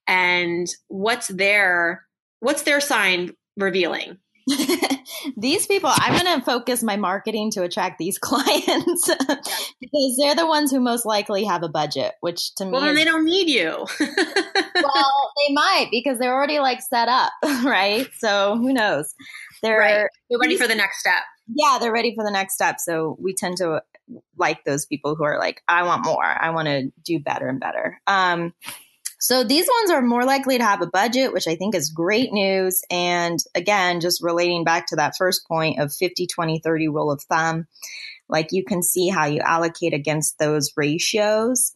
and 0.07 0.67
what's 0.87 1.27
their, 1.27 2.05
what's 2.39 2.63
their 2.63 2.79
sign 2.79 3.35
revealing? 3.57 4.17
these 5.37 5.65
people, 5.65 5.89
I'm 5.91 6.23
going 6.23 6.39
to 6.39 6.45
focus 6.45 6.83
my 6.83 6.97
marketing 6.97 7.51
to 7.51 7.63
attract 7.63 7.97
these 7.97 8.17
clients 8.19 9.09
because 9.81 10.17
they're 10.19 10.35
the 10.35 10.47
ones 10.47 10.71
who 10.71 10.79
most 10.79 11.05
likely 11.05 11.43
have 11.45 11.63
a 11.63 11.69
budget, 11.69 12.13
which 12.21 12.53
to 12.55 12.65
me, 12.65 12.71
well, 12.71 12.81
then 12.81 12.95
they 12.95 13.05
don't 13.05 13.25
need 13.25 13.49
you. 13.49 13.69
well, 13.99 15.31
they 15.37 15.53
might 15.53 15.87
because 15.91 16.19
they're 16.19 16.33
already 16.33 16.59
like 16.59 16.81
set 16.81 17.07
up, 17.07 17.31
right? 17.63 18.07
So 18.17 18.57
who 18.57 18.73
knows? 18.73 19.13
They're 19.63 19.79
right. 19.79 20.07
they're 20.29 20.39
ready 20.39 20.57
for 20.57 20.67
the 20.67 20.75
next 20.75 20.99
step. 20.99 21.23
Yeah, 21.47 21.77
they're 21.79 21.93
ready 21.93 22.13
for 22.15 22.23
the 22.23 22.31
next 22.31 22.55
step. 22.55 22.79
So 22.79 23.17
we 23.19 23.33
tend 23.33 23.57
to 23.57 23.81
like 24.37 24.63
those 24.63 24.85
people 24.85 25.15
who 25.15 25.23
are 25.23 25.39
like, 25.39 25.61
I 25.67 25.83
want 25.83 26.05
more. 26.05 26.23
I 26.23 26.51
want 26.51 26.67
to 26.67 26.91
do 27.03 27.19
better 27.19 27.47
and 27.47 27.59
better. 27.59 27.99
Um, 28.05 28.53
so 29.25 29.43
these 29.43 29.67
ones 29.79 29.89
are 29.89 30.03
more 30.03 30.23
likely 30.23 30.59
to 30.59 30.63
have 30.63 30.83
a 30.83 30.85
budget, 30.85 31.33
which 31.33 31.47
I 31.47 31.55
think 31.55 31.73
is 31.73 31.89
great 31.89 32.31
news. 32.31 32.83
And 32.91 33.39
again, 33.55 33.99
just 33.99 34.21
relating 34.21 34.63
back 34.63 34.85
to 34.89 34.97
that 34.97 35.15
first 35.17 35.47
point 35.47 35.79
of 35.79 35.91
50, 35.91 36.27
20, 36.27 36.59
30 36.59 36.87
rule 36.89 37.09
of 37.09 37.23
thumb, 37.23 37.65
like 38.29 38.49
you 38.51 38.63
can 38.63 38.83
see 38.83 39.09
how 39.09 39.25
you 39.25 39.39
allocate 39.39 39.95
against 39.95 40.37
those 40.37 40.73
ratios. 40.77 41.73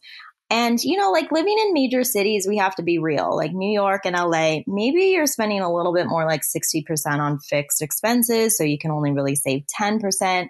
And, 0.48 0.80
you 0.80 0.96
know, 0.96 1.10
like 1.10 1.32
living 1.32 1.56
in 1.66 1.74
major 1.74 2.04
cities, 2.04 2.46
we 2.48 2.58
have 2.58 2.76
to 2.76 2.84
be 2.84 3.00
real. 3.00 3.36
Like 3.36 3.52
New 3.52 3.72
York 3.72 4.02
and 4.04 4.14
LA, 4.14 4.60
maybe 4.68 5.06
you're 5.06 5.26
spending 5.26 5.60
a 5.60 5.74
little 5.74 5.92
bit 5.92 6.06
more 6.06 6.26
like 6.26 6.42
60% 6.42 6.84
on 7.18 7.40
fixed 7.40 7.82
expenses. 7.82 8.56
So 8.56 8.62
you 8.62 8.78
can 8.78 8.92
only 8.92 9.10
really 9.10 9.34
save 9.34 9.64
10%. 9.76 10.46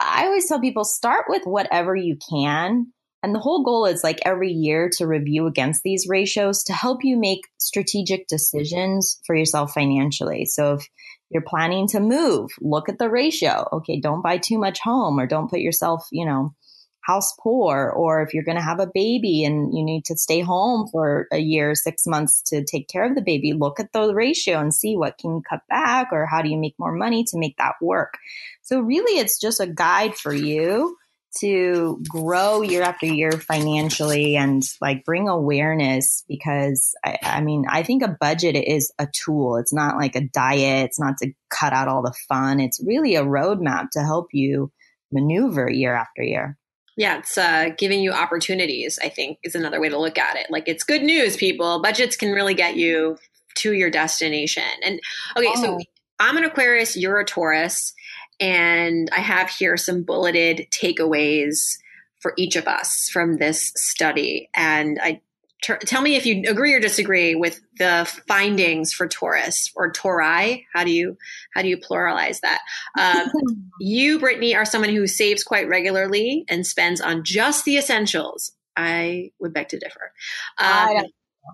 I 0.00 0.24
always 0.24 0.48
tell 0.48 0.60
people 0.60 0.82
start 0.82 1.26
with 1.28 1.44
whatever 1.44 1.94
you 1.94 2.16
can 2.28 2.92
and 3.22 3.34
the 3.34 3.38
whole 3.38 3.62
goal 3.62 3.86
is 3.86 4.02
like 4.02 4.20
every 4.24 4.50
year 4.50 4.90
to 4.96 5.06
review 5.06 5.46
against 5.46 5.82
these 5.82 6.06
ratios 6.08 6.62
to 6.64 6.72
help 6.72 7.04
you 7.04 7.18
make 7.18 7.46
strategic 7.58 8.26
decisions 8.28 9.20
for 9.26 9.36
yourself 9.36 9.72
financially. 9.72 10.46
So 10.46 10.74
if 10.74 10.88
you're 11.28 11.42
planning 11.42 11.86
to 11.88 12.00
move, 12.00 12.50
look 12.60 12.88
at 12.88 12.98
the 12.98 13.10
ratio. 13.10 13.68
Okay, 13.72 14.00
don't 14.00 14.22
buy 14.22 14.38
too 14.38 14.58
much 14.58 14.80
home 14.80 15.20
or 15.20 15.26
don't 15.26 15.50
put 15.50 15.60
yourself, 15.60 16.06
you 16.10 16.24
know, 16.24 16.54
house 17.02 17.32
poor. 17.40 17.92
Or 17.94 18.22
if 18.22 18.32
you're 18.32 18.44
going 18.44 18.56
to 18.56 18.62
have 18.62 18.80
a 18.80 18.90
baby 18.92 19.44
and 19.44 19.76
you 19.76 19.84
need 19.84 20.06
to 20.06 20.16
stay 20.16 20.40
home 20.40 20.88
for 20.90 21.26
a 21.30 21.38
year, 21.38 21.74
six 21.74 22.06
months 22.06 22.42
to 22.46 22.64
take 22.64 22.88
care 22.88 23.04
of 23.04 23.14
the 23.14 23.22
baby, 23.22 23.52
look 23.52 23.80
at 23.80 23.92
the 23.92 24.14
ratio 24.14 24.58
and 24.58 24.74
see 24.74 24.96
what 24.96 25.18
can 25.18 25.32
you 25.36 25.42
cut 25.48 25.60
back 25.68 26.08
or 26.10 26.24
how 26.26 26.40
do 26.40 26.48
you 26.48 26.58
make 26.58 26.74
more 26.78 26.92
money 26.92 27.22
to 27.24 27.38
make 27.38 27.56
that 27.58 27.74
work. 27.82 28.14
So 28.62 28.80
really 28.80 29.20
it's 29.20 29.38
just 29.38 29.60
a 29.60 29.66
guide 29.66 30.14
for 30.14 30.32
you 30.32 30.96
to 31.38 32.02
grow 32.08 32.62
year 32.62 32.82
after 32.82 33.06
year 33.06 33.32
financially 33.32 34.36
and 34.36 34.62
like 34.80 35.04
bring 35.04 35.28
awareness 35.28 36.24
because 36.28 36.94
I, 37.04 37.18
I, 37.22 37.40
mean 37.40 37.66
i 37.70 37.82
think 37.84 38.02
a 38.02 38.16
budget 38.20 38.56
is 38.56 38.92
a 38.98 39.06
tool. 39.06 39.56
It's 39.56 39.72
not 39.72 39.96
like 39.96 40.16
a 40.16 40.20
diet. 40.20 40.86
It's 40.86 40.98
not 40.98 41.18
to 41.18 41.32
cut 41.48 41.72
out 41.72 41.88
all 41.88 42.02
the 42.02 42.14
fun. 42.28 42.58
It's 42.58 42.82
really 42.84 43.14
a 43.14 43.24
roadmap 43.24 43.90
to 43.92 44.00
help 44.00 44.28
you 44.32 44.72
maneuver 45.12 45.70
year 45.70 45.94
after 45.94 46.22
year. 46.22 46.58
Yeah 46.96 47.18
it's 47.18 47.38
uh, 47.38 47.70
giving 47.78 48.00
you 48.00 48.12
opportunities 48.12 48.98
i 49.02 49.08
think 49.08 49.38
is 49.44 49.54
another 49.54 49.80
way 49.80 49.88
to 49.88 49.98
look 49.98 50.18
at 50.18 50.36
it. 50.36 50.46
Like 50.50 50.64
it's 50.66 50.82
good 50.82 51.02
news 51.02 51.36
people. 51.36 51.80
Budgets 51.80 52.16
can 52.16 52.32
really 52.32 52.54
get 52.54 52.76
you 52.76 53.18
to 53.58 53.72
your 53.72 53.90
destination. 53.90 54.64
And 54.84 55.00
okay 55.36 55.46
oh. 55.48 55.62
so 55.62 55.78
i'm 56.18 56.36
an 56.36 56.44
aquarius. 56.44 56.96
You're 56.96 57.20
a 57.20 57.24
taurus 57.24 57.94
and 58.40 59.08
I 59.12 59.20
have 59.20 59.50
here 59.50 59.76
some 59.76 60.02
bulleted 60.02 60.66
takeaways 60.70 61.78
for 62.20 62.34
each 62.36 62.56
of 62.56 62.66
us 62.66 63.08
from 63.12 63.36
this 63.36 63.72
study. 63.76 64.48
And 64.54 64.98
I 65.02 65.20
tell 65.62 66.00
me 66.00 66.16
if 66.16 66.24
you 66.24 66.44
agree 66.48 66.72
or 66.72 66.80
disagree 66.80 67.34
with 67.34 67.60
the 67.78 68.10
findings 68.26 68.92
for 68.92 69.06
Taurus 69.06 69.70
or 69.74 69.92
Tauri. 69.92 70.64
How 70.72 70.84
do 70.84 70.90
you 70.90 71.16
how 71.54 71.62
do 71.62 71.68
you 71.68 71.76
pluralize 71.76 72.40
that? 72.40 72.60
Um, 72.98 73.30
you, 73.80 74.18
Brittany, 74.18 74.54
are 74.54 74.64
someone 74.64 74.90
who 74.90 75.06
saves 75.06 75.44
quite 75.44 75.68
regularly 75.68 76.44
and 76.48 76.66
spends 76.66 77.00
on 77.00 77.24
just 77.24 77.64
the 77.64 77.76
essentials. 77.76 78.52
I 78.76 79.32
would 79.38 79.52
beg 79.52 79.68
to 79.68 79.78
differ. 79.78 80.12
Um, 80.58 80.68
I, 80.68 81.04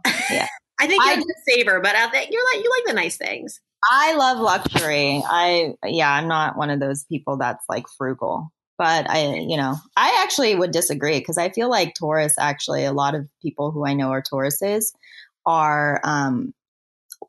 yeah. 0.30 0.46
I 0.78 0.86
think 0.86 1.02
you're 1.04 1.14
I, 1.14 1.20
a 1.20 1.52
saver, 1.52 1.80
but 1.80 1.96
I 1.96 2.08
think 2.10 2.30
you're 2.30 2.44
like 2.54 2.62
you 2.62 2.70
like 2.70 2.86
the 2.86 3.00
nice 3.00 3.16
things. 3.16 3.60
I 3.90 4.14
love 4.16 4.38
luxury. 4.38 5.22
I 5.24 5.74
yeah, 5.84 6.12
I'm 6.12 6.28
not 6.28 6.56
one 6.56 6.70
of 6.70 6.80
those 6.80 7.04
people 7.04 7.36
that's 7.36 7.64
like 7.68 7.86
frugal. 7.88 8.52
But 8.78 9.08
I, 9.08 9.36
you 9.36 9.56
know, 9.56 9.76
I 9.96 10.20
actually 10.22 10.54
would 10.54 10.70
disagree 10.70 11.18
because 11.18 11.38
I 11.38 11.48
feel 11.48 11.70
like 11.70 11.94
Taurus 11.94 12.34
actually 12.38 12.84
a 12.84 12.92
lot 12.92 13.14
of 13.14 13.26
people 13.40 13.70
who 13.70 13.86
I 13.86 13.94
know 13.94 14.10
are 14.10 14.22
Tauruses 14.22 14.92
are 15.46 16.00
um 16.04 16.52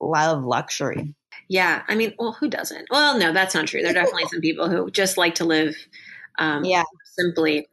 love 0.02 0.44
luxury. 0.44 1.16
Yeah, 1.50 1.84
I 1.88 1.96
mean, 1.96 2.14
well, 2.20 2.34
who 2.34 2.50
doesn't? 2.50 2.88
Well, 2.90 3.18
no, 3.18 3.32
that's 3.32 3.56
not 3.56 3.68
true. 3.68 3.82
There 3.82 3.92
are 3.92 3.94
definitely 3.94 4.26
some 4.30 4.42
people 4.42 4.70
who 4.70 4.92
just 4.92 5.18
like 5.18 5.36
to 5.36 5.46
live 5.46 5.76
um, 6.40 6.66
yeah. 6.66 6.84
simply. 7.18 7.68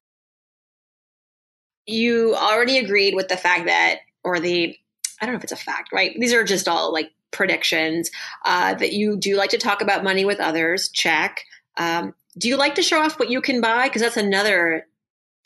You 1.87 2.35
already 2.37 2.79
agreed 2.79 3.14
with 3.14 3.29
the 3.29 3.37
fact 3.37 3.67
that, 3.67 3.99
or 4.23 4.38
the, 4.38 4.76
I 5.21 5.26
don't 5.26 5.35
know 5.35 5.38
if 5.38 5.45
it's 5.45 5.53
a 5.53 5.57
fact, 5.57 5.93
right? 5.93 6.14
These 6.19 6.33
are 6.33 6.45
just 6.45 6.69
all 6.69 6.93
like 6.93 7.11
predictions 7.35 8.11
uh, 8.47 8.75
that 8.75 8.95
you 8.95 9.19
do 9.19 9.37
like 9.37 9.50
to 9.50 9.59
talk 9.59 9.83
about 9.83 10.05
money 10.05 10.25
with 10.25 10.41
others. 10.41 10.88
Check. 10.88 11.41
Um, 11.76 12.14
do 12.38 12.49
you 12.49 12.57
like 12.57 12.76
to 12.76 12.83
show 12.83 13.00
off 13.00 13.19
what 13.19 13.31
you 13.31 13.43
can 13.43 13.61
buy? 13.61 13.88
Because 13.88 14.00
that's 14.00 14.17
another 14.17 14.87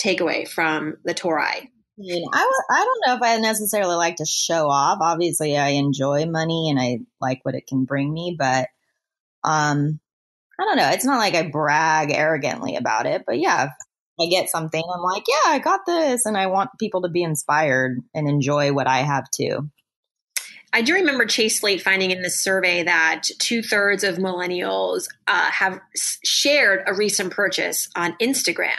takeaway 0.00 0.46
from 0.46 0.98
the 1.04 1.14
Tauri. 1.14 1.70
I 2.32 2.84
don't 2.84 3.02
know 3.06 3.16
if 3.16 3.22
I 3.22 3.40
necessarily 3.40 3.96
like 3.96 4.16
to 4.16 4.24
show 4.24 4.68
off. 4.68 4.98
Obviously, 5.00 5.56
I 5.56 5.70
enjoy 5.70 6.26
money 6.26 6.70
and 6.70 6.78
I 6.78 7.00
like 7.20 7.40
what 7.42 7.56
it 7.56 7.66
can 7.66 7.84
bring 7.84 8.12
me, 8.12 8.36
but 8.38 8.68
um, 9.42 9.98
I 10.60 10.64
don't 10.64 10.76
know. 10.76 10.90
It's 10.90 11.04
not 11.04 11.18
like 11.18 11.34
I 11.34 11.48
brag 11.48 12.12
arrogantly 12.12 12.76
about 12.76 13.06
it, 13.06 13.24
but 13.26 13.40
yeah, 13.40 13.70
I 14.20 14.26
get 14.26 14.48
something, 14.48 14.82
I'm 14.82 15.02
like, 15.02 15.24
yeah, 15.28 15.52
I 15.52 15.60
got 15.60 15.86
this, 15.86 16.26
and 16.26 16.36
I 16.36 16.48
want 16.48 16.70
people 16.80 17.02
to 17.02 17.08
be 17.08 17.22
inspired 17.22 17.98
and 18.14 18.28
enjoy 18.28 18.72
what 18.72 18.88
I 18.88 18.98
have 18.98 19.30
too. 19.30 19.70
I 20.72 20.82
do 20.82 20.94
remember 20.94 21.24
Chase 21.24 21.60
Slate 21.60 21.82
finding 21.82 22.10
in 22.10 22.22
this 22.22 22.38
survey 22.38 22.82
that 22.82 23.24
two 23.38 23.62
thirds 23.62 24.04
of 24.04 24.16
millennials 24.16 25.08
uh, 25.26 25.50
have 25.50 25.80
shared 26.24 26.82
a 26.86 26.94
recent 26.94 27.32
purchase 27.32 27.88
on 27.96 28.14
Instagram. 28.20 28.76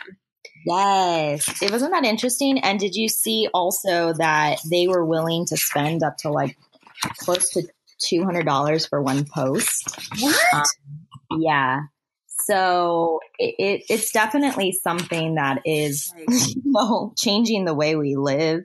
Yes. 0.66 1.62
It 1.62 1.72
wasn't 1.72 1.94
that 1.94 2.06
interesting. 2.06 2.60
And 2.60 2.80
did 2.80 2.96
you 2.96 3.08
see 3.08 3.48
also 3.54 4.14
that 4.14 4.60
they 4.70 4.88
were 4.88 5.06
willing 5.06 5.46
to 5.48 5.58
spend 5.58 6.04
up 6.04 6.18
to 6.18 6.30
like 6.30 6.58
close 7.18 7.50
to 7.52 7.64
$200 8.12 8.90
for 8.90 9.02
one 9.02 9.26
post? 9.26 9.98
What? 10.20 10.38
Um, 10.54 11.42
yeah. 11.42 11.80
So 12.42 13.20
it, 13.38 13.56
it, 13.58 13.84
it's 13.90 14.12
definitely 14.12 14.72
something 14.72 15.36
that 15.36 15.62
is, 15.66 16.14
you 16.28 16.62
know, 16.66 17.14
changing 17.18 17.66
the 17.66 17.74
way 17.74 17.96
we 17.96 18.16
live. 18.16 18.62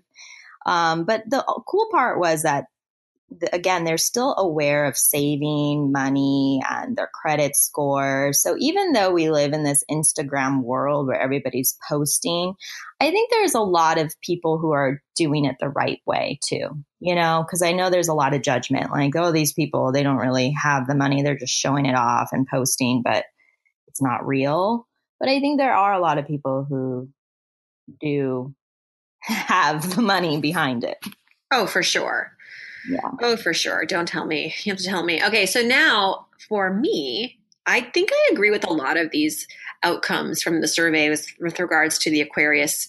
Um, 0.66 1.04
but 1.04 1.22
the 1.28 1.44
cool 1.66 1.88
part 1.90 2.18
was 2.18 2.42
that 2.42 2.66
again, 3.52 3.84
they're 3.84 3.98
still 3.98 4.34
aware 4.36 4.84
of 4.84 4.96
saving 4.96 5.92
money 5.92 6.60
and 6.68 6.96
their 6.96 7.10
credit 7.12 7.56
score. 7.56 8.32
So 8.32 8.56
even 8.58 8.92
though 8.92 9.10
we 9.10 9.30
live 9.30 9.52
in 9.52 9.64
this 9.64 9.82
Instagram 9.90 10.62
world 10.62 11.06
where 11.06 11.20
everybody's 11.20 11.76
posting, 11.88 12.54
I 13.00 13.10
think 13.10 13.30
there's 13.30 13.54
a 13.54 13.60
lot 13.60 13.98
of 13.98 14.14
people 14.20 14.58
who 14.58 14.72
are 14.72 15.02
doing 15.16 15.44
it 15.44 15.56
the 15.60 15.68
right 15.68 16.00
way 16.06 16.38
too, 16.44 16.68
you 17.00 17.14
know, 17.14 17.44
because 17.44 17.62
I 17.62 17.72
know 17.72 17.90
there's 17.90 18.08
a 18.08 18.14
lot 18.14 18.34
of 18.34 18.42
judgment 18.42 18.90
like, 18.90 19.16
oh, 19.16 19.32
these 19.32 19.52
people, 19.52 19.92
they 19.92 20.02
don't 20.02 20.16
really 20.16 20.54
have 20.62 20.86
the 20.86 20.94
money. 20.94 21.22
They're 21.22 21.38
just 21.38 21.54
showing 21.54 21.86
it 21.86 21.96
off 21.96 22.30
and 22.32 22.46
posting, 22.46 23.02
but 23.04 23.24
it's 23.88 24.02
not 24.02 24.26
real. 24.26 24.86
But 25.20 25.28
I 25.28 25.40
think 25.40 25.58
there 25.58 25.74
are 25.74 25.92
a 25.92 26.00
lot 26.00 26.18
of 26.18 26.26
people 26.26 26.66
who 26.68 27.08
do 28.00 28.54
have 29.20 29.94
the 29.94 30.02
money 30.02 30.40
behind 30.40 30.84
it. 30.84 30.98
Oh, 31.50 31.66
for 31.66 31.82
sure. 31.82 32.33
Yeah. 32.88 33.10
Oh, 33.20 33.36
for 33.36 33.54
sure. 33.54 33.84
Don't 33.84 34.06
tell 34.06 34.26
me. 34.26 34.54
You 34.64 34.72
have 34.72 34.78
to 34.78 34.84
tell 34.84 35.04
me. 35.04 35.22
Okay, 35.22 35.46
so 35.46 35.62
now 35.62 36.26
for 36.48 36.72
me, 36.72 37.38
I 37.66 37.80
think 37.80 38.10
I 38.12 38.30
agree 38.32 38.50
with 38.50 38.64
a 38.64 38.72
lot 38.72 38.96
of 38.96 39.10
these 39.10 39.46
outcomes 39.82 40.42
from 40.42 40.60
the 40.60 40.68
survey 40.68 41.08
with, 41.10 41.26
with 41.40 41.58
regards 41.60 41.98
to 41.98 42.10
the 42.10 42.20
Aquarius, 42.20 42.88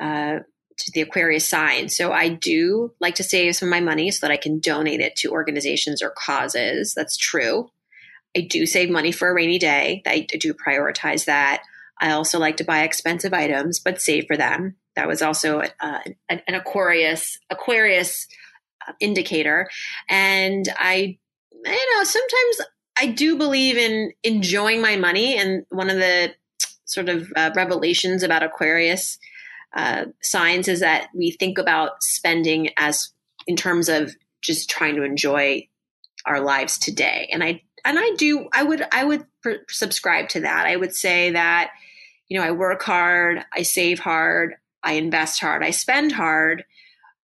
uh, 0.00 0.40
to 0.76 0.92
the 0.94 1.00
Aquarius 1.00 1.48
sign. 1.48 1.88
So 1.88 2.12
I 2.12 2.28
do 2.28 2.92
like 3.00 3.16
to 3.16 3.24
save 3.24 3.56
some 3.56 3.68
of 3.68 3.70
my 3.70 3.80
money 3.80 4.10
so 4.10 4.26
that 4.26 4.32
I 4.32 4.36
can 4.36 4.58
donate 4.58 5.00
it 5.00 5.16
to 5.16 5.30
organizations 5.30 6.02
or 6.02 6.10
causes. 6.10 6.94
That's 6.94 7.16
true. 7.16 7.70
I 8.36 8.40
do 8.40 8.64
save 8.64 8.90
money 8.90 9.12
for 9.12 9.28
a 9.28 9.34
rainy 9.34 9.58
day. 9.58 10.02
I 10.06 10.26
do 10.38 10.54
prioritize 10.54 11.26
that. 11.26 11.62
I 12.00 12.12
also 12.12 12.38
like 12.38 12.56
to 12.56 12.64
buy 12.64 12.82
expensive 12.82 13.32
items, 13.34 13.78
but 13.78 14.00
save 14.00 14.26
for 14.26 14.36
them. 14.36 14.76
That 14.96 15.08
was 15.08 15.22
also 15.22 15.60
uh, 15.60 15.98
an, 16.28 16.42
an 16.46 16.54
Aquarius 16.54 17.38
Aquarius 17.50 18.26
indicator. 19.00 19.68
And 20.08 20.68
I, 20.78 21.18
you 21.52 21.96
know, 21.96 22.04
sometimes 22.04 22.60
I 22.98 23.06
do 23.06 23.36
believe 23.36 23.76
in 23.76 24.12
enjoying 24.22 24.80
my 24.80 24.96
money. 24.96 25.36
And 25.36 25.64
one 25.70 25.90
of 25.90 25.96
the 25.96 26.34
sort 26.84 27.08
of 27.08 27.32
uh, 27.36 27.50
revelations 27.54 28.22
about 28.22 28.42
Aquarius 28.42 29.18
uh, 29.74 30.06
signs 30.20 30.68
is 30.68 30.80
that 30.80 31.08
we 31.14 31.30
think 31.30 31.58
about 31.58 32.02
spending 32.02 32.70
as 32.76 33.10
in 33.46 33.56
terms 33.56 33.88
of 33.88 34.14
just 34.42 34.68
trying 34.68 34.96
to 34.96 35.02
enjoy 35.02 35.66
our 36.26 36.40
lives 36.40 36.78
today. 36.78 37.28
And 37.32 37.42
I 37.42 37.62
and 37.84 37.98
I 37.98 38.10
do 38.16 38.48
I 38.52 38.62
would 38.62 38.84
I 38.92 39.04
would 39.04 39.24
pr- 39.42 39.64
subscribe 39.68 40.28
to 40.30 40.40
that. 40.40 40.66
I 40.66 40.76
would 40.76 40.94
say 40.94 41.30
that 41.30 41.70
you 42.28 42.38
know 42.38 42.44
I 42.44 42.50
work 42.50 42.82
hard, 42.82 43.44
I 43.52 43.62
save 43.62 43.98
hard, 43.98 44.54
I 44.82 44.92
invest 44.92 45.40
hard, 45.40 45.64
I 45.64 45.70
spend 45.70 46.12
hard 46.12 46.64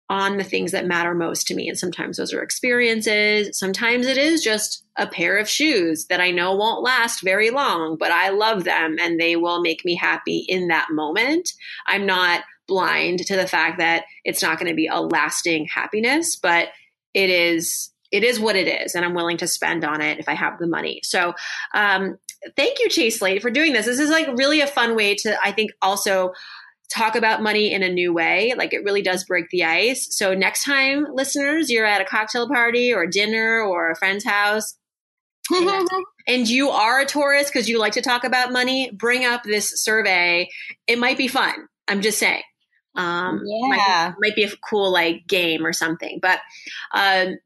on 0.10 0.38
the 0.38 0.43
things 0.43 0.72
that 0.72 0.86
matter 0.86 1.13
most 1.13 1.48
to 1.48 1.56
me. 1.56 1.67
And 1.67 1.78
sometimes 1.78 2.17
those 2.17 2.34
are 2.34 2.41
experiences. 2.41 3.58
Sometimes 3.58 4.08
it 4.08 4.17
is 4.17 4.41
just 4.41 4.86
a 4.96 5.06
pair 5.06 5.38
of 5.38 5.50
shoes 5.50 6.06
that 6.06 6.22
I 6.22 6.32
know 6.32 6.56
won't 6.56 6.82
last 6.82 7.22
very 7.22 7.50
long, 7.50 7.98
but 7.98 8.12
I 8.12 8.30
love 8.30 8.63
them 8.63 8.98
and 9.00 9.20
they 9.20 9.36
will 9.36 9.62
make 9.62 9.84
me 9.84 9.96
happy 9.96 10.46
in 10.48 10.70
that 10.70 10.88
moment. 10.91 11.50
I'm 11.88 12.06
not 12.06 12.43
blind 12.67 13.20
to 13.26 13.36
the 13.36 13.48
fact 13.48 13.80
that 13.80 14.06
it's 14.24 14.41
not 14.41 14.60
going 14.60 14.70
to 14.70 14.76
be 14.76 14.88
a 14.88 15.00
lasting 15.02 15.67
happiness, 15.74 16.36
but 16.36 16.70
it 17.13 17.30
is 17.30 17.91
it 18.12 18.24
is 18.24 18.39
what 18.39 18.56
it 18.56 18.67
is 18.67 18.96
and 18.96 19.04
i'm 19.04 19.13
willing 19.13 19.38
to 19.38 19.48
spend 19.48 19.84
on 19.84 20.02
it 20.02 20.20
if 20.20 20.30
i 20.30 20.34
have 20.34 20.58
the 20.60 20.67
money 20.67 21.02
so 21.04 21.34
um, 21.74 22.17
thank 22.56 22.80
you 22.80 22.89
chase 22.89 23.20
slate 23.20 23.41
for 23.41 23.50
doing 23.50 23.74
this 23.74 23.86
this 23.86 24.00
is 24.00 24.10
like 24.10 24.28
really 24.38 24.62
a 24.62 24.67
fun 24.67 24.96
way 24.96 25.15
to 25.15 25.36
i 25.43 25.52
think 25.52 25.72
also 25.82 26.32
talk 26.89 27.15
about 27.15 27.41
money 27.41 27.71
in 27.73 27.84
a 27.84 27.89
new 27.89 28.13
way. 28.13 28.54
Like 28.58 28.73
it 28.73 28.84
really 28.84 29.02
does 29.02 29.23
break 29.23 29.50
the 29.50 29.63
ice. 29.63 30.08
So 30.15 30.34
next 30.34 30.63
time, 30.63 31.06
listeners, 31.13 31.69
you're 31.69 31.86
at 31.86 32.02
a 32.02 32.06
cocktail 32.06 32.47
party 32.47 32.93
or 32.93 33.06
dinner 33.06 33.62
or 33.62 33.91
a 33.91 33.95
friend's 33.95 34.26
house. 34.26 34.78
and 36.28 36.47
you 36.47 36.69
are 36.69 37.02
a 37.02 37.06
Taurus 37.06 37.50
because 37.50 37.69
you 37.69 37.80
like 37.80 37.93
to 37.93 38.02
talk 38.02 38.23
about 38.23 38.52
money, 38.52 38.91
bring 38.91 39.26
up 39.26 39.43
this 39.43 39.82
survey. 39.82 40.50
It 40.88 41.00
might 41.00 41.17
be 41.17 41.28
fun. 41.28 41.54
I'm 41.88 42.02
just 42.02 42.19
saying. 42.19 42.43
Um, 42.95 43.41
yeah. 43.45 43.67
Might 43.69 44.15
be, 44.15 44.30
might 44.30 44.36
be, 44.36 44.43
a 44.43 44.58
cool 44.69 44.91
like 44.91 45.28
game 45.28 45.65
or 45.65 45.71
something. 45.71 46.19
But 46.21 46.39
um, 46.93 47.38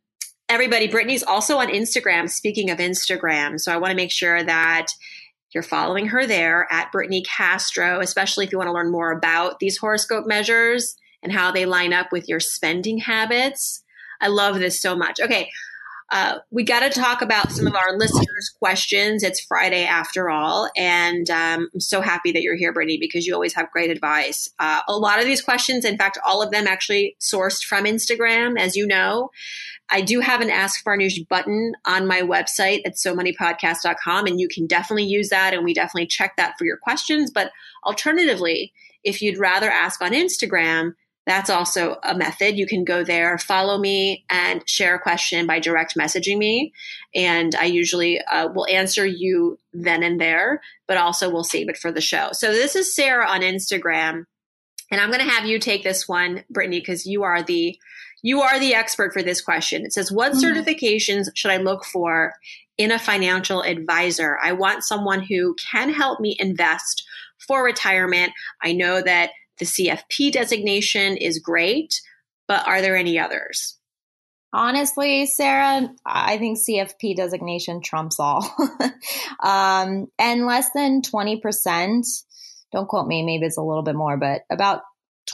everybody, 0.50 0.88
Brittany's 0.88 1.24
also 1.24 1.58
on 1.58 1.68
Instagram. 1.68 2.30
Speaking 2.30 2.70
of 2.72 2.80
Instagram, 2.80 3.60
so 3.60 3.72
I 3.72 3.78
want 3.78 3.92
to 3.92 3.98
make 3.98 4.12
sure 4.12 4.42
that 4.42 4.88
you're 5.54 5.64
following 5.64 6.08
her 6.08 6.26
there 6.26 6.68
at 6.72 6.92
Brittany 6.92 7.24
Castro, 7.24 8.00
especially 8.00 8.46
if 8.46 8.52
you 8.52 8.58
want 8.58 8.70
to 8.70 8.74
learn 8.74 8.92
more 8.92 9.12
about 9.12 9.60
these 9.60 9.78
horoscope 9.78 10.26
measures 10.26 10.96
and 11.24 11.32
how 11.32 11.52
they 11.52 11.66
line 11.66 11.94
up 11.94 12.12
with 12.12 12.28
your 12.28 12.40
spending 12.40 12.98
habits. 12.98 13.84
I 14.20 14.28
love 14.28 14.60
this 14.60 14.82
so 14.82 14.96
much. 14.96 15.20
Okay, 15.20 15.50
uh, 16.12 16.40
we 16.52 16.64
got 16.64 16.82
to 16.82 16.90
talk 16.90 17.22
about 17.22 17.52
some 17.52 17.66
of 17.66 17.76
our 17.76 17.98
listeners' 17.98 18.54
questions. 18.60 19.24
It's 19.24 19.40
Friday 19.40 19.86
after 19.86 20.30
all, 20.30 20.70
and 20.76 21.30
um, 21.30 21.70
I'm 21.74 21.80
so 21.80 22.02
happy 22.02 22.34
that 22.34 22.42
you're 22.42 22.58
here, 22.58 22.74
Brittany, 22.74 22.98
because 23.00 23.26
you 23.26 23.34
always 23.34 23.54
have 23.54 23.72
great 23.72 23.90
advice. 23.90 24.50
Uh, 24.60 24.82
a 24.90 24.98
lot 24.98 25.20
of 25.20 25.26
these 25.26 25.42
questions, 25.42 25.86
in 25.86 25.98
fact, 25.98 26.18
all 26.26 26.42
of 26.42 26.52
them 26.52 26.68
actually 26.68 27.16
sourced 27.22 27.64
from 27.64 27.86
Instagram, 27.86 28.60
as 28.60 28.76
you 28.76 28.86
know. 28.86 29.32
I 29.92 30.02
do 30.02 30.22
have 30.22 30.42
an 30.42 30.50
Ask 30.50 30.84
Farnoosh 30.84 31.28
button 31.28 31.74
on 31.86 32.08
my 32.08 32.22
website 32.22 32.82
at 32.86 32.98
so 32.98 33.16
moneypodcast.com, 33.16 34.26
and 34.26 34.40
you 34.40 34.48
can 34.48 34.66
definitely 34.66 35.04
use 35.04 35.30
that, 35.30 35.54
and 35.54 35.64
we 35.64 35.74
definitely 35.74 36.08
check 36.08 36.38
that 36.38 36.58
for 36.58 36.66
your 36.66 36.78
questions. 36.78 37.30
But 37.30 37.52
alternatively, 37.86 38.74
if 39.04 39.22
you'd 39.22 39.38
rather 39.38 39.70
ask 39.70 40.02
on 40.02 40.14
Instagram, 40.14 40.94
that's 41.26 41.50
also 41.50 41.98
a 42.04 42.16
method. 42.16 42.58
You 42.58 42.66
can 42.66 42.84
go 42.84 43.04
there, 43.04 43.38
follow 43.38 43.78
me, 43.78 44.26
and 44.30 44.68
share 44.68 44.96
a 44.96 45.00
question 45.00 45.46
by 45.46 45.60
direct 45.60 45.96
messaging 45.96 46.38
me. 46.38 46.74
And 47.14 47.54
I 47.54 47.66
usually 47.66 48.20
uh, 48.22 48.48
will 48.48 48.66
answer 48.68 49.06
you 49.06 49.60
then 49.74 50.04
and 50.04 50.20
there, 50.20 50.62
but 50.88 50.98
also 50.98 51.30
we'll 51.30 51.44
save 51.44 51.70
it 51.70 51.78
for 51.78 51.92
the 51.92 52.02
show. 52.02 52.30
So 52.32 52.52
this 52.52 52.76
is 52.76 52.96
Sarah 52.96 53.28
on 53.28 53.42
Instagram. 53.42 54.26
And 54.92 55.00
I'm 55.00 55.10
going 55.10 55.26
to 55.26 55.32
have 55.32 55.46
you 55.46 55.58
take 55.58 55.84
this 55.84 56.08
one, 56.08 56.44
Brittany, 56.50 56.80
because 56.80 57.06
you 57.06 57.24
are 57.24 57.42
the 57.42 57.80
you 58.24 58.42
are 58.42 58.60
the 58.60 58.76
expert 58.76 59.14
for 59.14 59.24
this 59.24 59.42
question. 59.42 59.84
It 59.84 59.94
says, 59.94 60.12
What 60.12 60.34
mm-hmm. 60.34 60.46
certifications 60.46 61.30
should 61.34 61.52
I 61.52 61.58
look 61.58 61.86
for 61.86 62.34
in 62.78 62.92
a 62.92 63.00
financial 63.00 63.64
advisor? 63.64 64.38
I 64.44 64.52
want 64.52 64.84
someone 64.84 65.22
who 65.22 65.56
can 65.72 65.92
help 65.92 66.20
me 66.20 66.36
invest 66.40 67.04
for 67.48 67.64
retirement. 67.64 68.32
I 68.62 68.74
know 68.74 69.02
that 69.02 69.32
the 69.58 69.66
CFP 69.66 70.32
designation 70.32 71.18
is 71.18 71.40
great, 71.40 72.00
but 72.48 72.68
are 72.68 72.82
there 72.82 72.96
any 72.96 73.18
others? 73.18 73.78
Honestly, 74.54 75.26
Sarah, 75.28 75.90
I 76.06 76.38
think 76.38 76.60
CFP 76.60 77.16
designation 77.16 77.82
trumps 77.82 78.20
all. 78.20 78.54
um, 79.40 80.08
and 80.20 80.46
less 80.46 80.70
than 80.76 81.02
20%, 81.02 82.24
don't 82.72 82.88
quote 82.88 83.08
me, 83.08 83.24
maybe 83.24 83.46
it's 83.46 83.58
a 83.58 83.64
little 83.64 83.84
bit 83.84 83.96
more, 83.96 84.18
but 84.18 84.42
about 84.52 84.82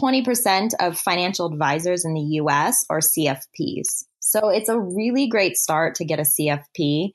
20% 0.01 0.71
of 0.79 0.97
financial 0.97 1.51
advisors 1.51 2.05
in 2.05 2.13
the 2.13 2.21
US 2.41 2.85
are 2.89 2.99
CFPs. 2.99 4.05
So 4.19 4.49
it's 4.49 4.69
a 4.69 4.79
really 4.79 5.27
great 5.27 5.57
start 5.57 5.95
to 5.95 6.05
get 6.05 6.19
a 6.19 6.23
CFP 6.23 7.11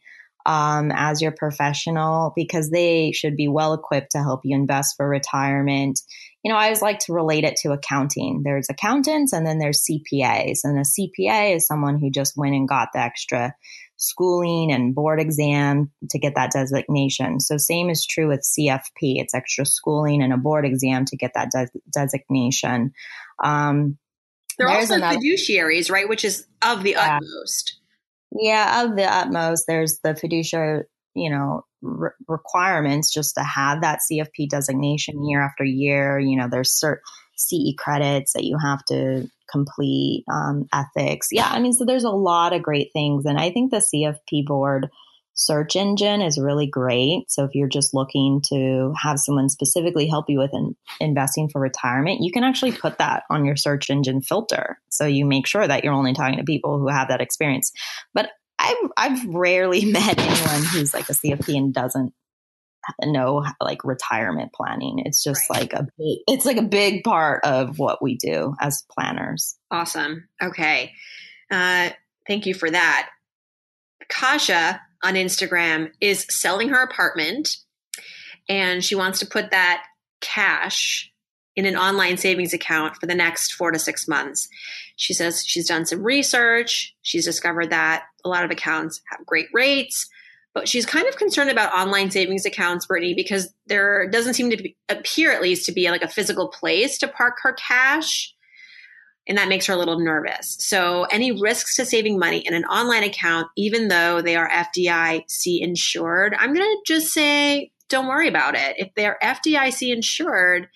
um, 0.47 0.91
as 0.93 1.23
your 1.23 1.33
professional 1.33 2.33
because 2.35 2.71
they 2.71 3.13
should 3.13 3.37
be 3.37 3.49
well 3.49 3.75
equipped 3.75 4.13
to 4.13 4.19
help 4.19 4.41
you 4.45 4.57
invest 4.57 4.95
for 4.97 5.09
retirement 5.09 6.01
you 6.43 6.53
know, 6.53 6.59
I 6.59 6.65
always 6.65 6.83
like 6.83 6.99
to 7.01 7.13
relate 7.13 7.45
it 7.45 7.57
to 7.63 7.73
accounting. 7.73 8.43
There's 8.45 8.67
accountants 8.69 9.33
and 9.33 9.47
then 9.47 9.59
there's 9.59 9.85
CPAs. 9.89 10.61
And 10.65 10.79
a 10.79 10.83
CPA 10.83 11.57
is 11.57 11.67
someone 11.67 12.01
who 12.01 12.11
just 12.11 12.37
went 12.37 12.55
and 12.55 12.69
got 12.69 12.89
the 12.93 12.99
extra 12.99 13.55
schooling 14.03 14.73
and 14.73 14.97
board 14.97 15.21
exam 15.21 15.89
to 16.11 16.19
get 16.19 16.35
that 16.35 16.51
designation. 16.51 17.39
So 17.39 17.57
same 17.57 17.89
is 17.89 18.05
true 18.05 18.27
with 18.27 18.41
CFP. 18.41 19.21
It's 19.21 19.33
extra 19.33 19.65
schooling 19.65 20.23
and 20.23 20.33
a 20.33 20.37
board 20.37 20.67
exam 20.67 21.05
to 21.07 21.17
get 21.17 21.33
that 21.35 21.53
de- 21.53 21.81
designation. 21.93 22.93
Um, 23.45 23.97
They're 24.59 24.69
also 24.69 24.95
another, 24.95 25.19
fiduciaries, 25.19 25.89
right? 25.89 26.09
Which 26.09 26.25
is 26.25 26.47
of 26.67 26.83
the 26.83 26.91
yeah. 26.91 27.17
utmost. 27.17 27.79
Yeah, 28.33 28.85
of 28.85 28.97
the 28.97 29.05
utmost. 29.05 29.67
There's 29.69 30.01
the 30.03 30.17
fiduciary, 30.17 30.85
you 31.15 31.31
know, 31.31 31.65
re- 31.81 32.11
requirements 32.27 33.13
just 33.13 33.37
to 33.37 33.45
have 33.45 33.83
that 33.83 34.01
CFP 34.11 34.49
designation 34.49 35.25
year 35.29 35.43
after 35.43 35.63
year. 35.63 36.19
You 36.19 36.37
know, 36.37 36.49
there's 36.51 36.73
certain 36.73 37.05
CE 37.37 37.75
credits 37.79 38.33
that 38.33 38.45
you 38.45 38.59
have 38.59 38.85
to 38.87 39.31
complete, 39.53 40.25
um, 40.33 40.67
ethics. 40.73 41.29
Yeah, 41.31 41.49
I 41.49 41.61
mean, 41.61 41.73
so 41.73 41.85
there's 41.85 42.05
a 42.05 42.11
lot 42.11 42.53
of 42.53 42.63
great 42.63 42.91
things. 42.93 43.27
And 43.27 43.39
I 43.39 43.51
think 43.51 43.71
the 43.71 43.85
CFP 43.95 44.47
board 44.47 44.89
search 45.35 45.77
engine 45.77 46.21
is 46.21 46.39
really 46.39 46.67
great. 46.67 47.25
So 47.31 47.45
if 47.45 47.55
you're 47.55 47.69
just 47.69 47.95
looking 47.95 48.43
to 48.53 48.93
have 49.01 49.19
someone 49.19 49.49
specifically 49.49 50.07
help 50.07 50.27
you 50.29 50.39
with 50.39 50.51
in, 50.53 50.77
investing 51.01 51.49
for 51.49 51.61
retirement, 51.61 52.21
you 52.21 52.33
can 52.33 52.45
actually 52.45 52.73
put 52.73 52.99
that 52.99 53.25
on 53.31 53.45
your 53.45 53.57
search 53.57 53.91
engine 53.91 54.21
filter. 54.21 54.79
So 54.91 55.07
you 55.07 55.25
make 55.25 55.47
sure 55.47 55.67
that 55.67 55.85
you're 55.85 55.95
only 55.95 56.13
talking 56.13 56.39
to 56.39 56.45
people 56.45 56.79
who 56.79 56.89
have 56.89 57.09
that 57.09 57.21
experience. 57.21 57.73
But 58.15 58.31
I've 58.59 58.77
I've 58.97 59.25
rarely 59.27 59.85
met 59.93 60.19
anyone 60.19 60.65
who's 60.65 60.95
like 60.95 61.09
a 61.09 61.15
CFP 61.15 61.57
and 61.57 61.75
doesn't 61.75 62.13
know 63.03 63.45
like 63.61 63.85
retirement 63.85 64.53
planning. 64.53 65.03
It's 65.05 65.23
just 65.23 65.43
right. 65.51 65.61
like 65.61 65.73
a 65.73 65.87
big, 65.99 66.19
it's 66.27 66.47
like 66.47 66.57
a 66.57 66.63
big 66.63 67.05
part 67.05 67.45
of 67.45 67.79
what 67.79 68.03
we 68.03 68.17
do 68.17 68.55
as 68.61 68.85
planners. 68.91 69.57
Awesome. 69.71 70.29
Okay. 70.43 70.93
Uh, 71.51 71.91
thank 72.27 72.47
you 72.47 72.55
for 72.55 72.71
that. 72.71 73.11
Kasha 74.09 74.81
on 75.03 75.15
Instagram 75.15 75.91
is 76.01 76.27
selling 76.31 76.69
her 76.69 76.83
apartment 76.83 77.57
and 78.49 78.85
she 78.85 78.95
wants 78.95 79.19
to 79.21 79.27
put 79.27 79.51
that 79.51 79.85
cash 80.21 81.13
in 81.55 81.67
an 81.67 81.77
online 81.77 82.17
savings 82.17 82.55
account 82.55 82.97
for 82.97 83.07
the 83.07 83.15
next 83.15 83.53
four 83.53 83.71
to 83.71 83.79
six 83.79 84.09
months. 84.09 84.49
She 84.97 85.13
says 85.13 85.45
she's 85.45 85.69
done 85.69 85.85
some 85.85 86.03
research. 86.03 86.95
She's 87.03 87.25
discovered 87.25 87.71
that 87.71 88.05
a 88.25 88.29
lot 88.29 88.45
of 88.45 88.51
accounts 88.51 89.03
have 89.11 89.27
great 89.27 89.49
rates, 89.53 90.09
but 90.55 90.69
she's 90.69 90.87
kind 90.87 91.07
of 91.07 91.17
concerned 91.17 91.51
about 91.51 91.73
online 91.73 92.11
savings 92.11 92.45
accounts, 92.45 92.87
Brittany, 92.87 93.15
because 93.15 93.53
there 93.67 94.09
doesn't 94.11 94.35
seem 94.35 94.51
to 94.51 94.57
be, 94.57 94.77
appear, 94.89 95.33
at 95.33 95.43
least, 95.43 95.67
to 95.67 95.73
be 95.73 95.91
like 95.91 96.03
a 96.03 96.09
physical 96.09 96.49
place 96.49 96.99
to 96.99 97.09
park 97.09 97.37
her 97.43 97.55
cash. 97.55 98.35
And 99.27 99.39
that 99.39 99.49
makes 99.49 99.67
her 99.67 99.75
a 99.75 99.77
little 99.77 100.01
nervous. 100.01 100.57
So, 100.59 101.05
any 101.05 101.31
risks 101.41 101.77
to 101.77 101.87
saving 101.87 102.19
money 102.19 102.39
in 102.39 102.55
an 102.55 102.65
online 102.65 103.05
account, 103.05 103.47
even 103.57 103.87
though 103.87 104.21
they 104.21 104.35
are 104.35 104.51
FDIC 104.51 105.61
insured, 105.61 106.35
I'm 106.37 106.53
going 106.53 106.67
to 106.67 106.93
just 106.93 107.15
say 107.15 107.71
don't 107.93 108.09
worry 108.09 108.27
about 108.27 108.55
it. 108.55 108.77
If 108.79 108.89
they're 108.97 109.19
FDIC 109.23 109.95
insured, 109.95 110.67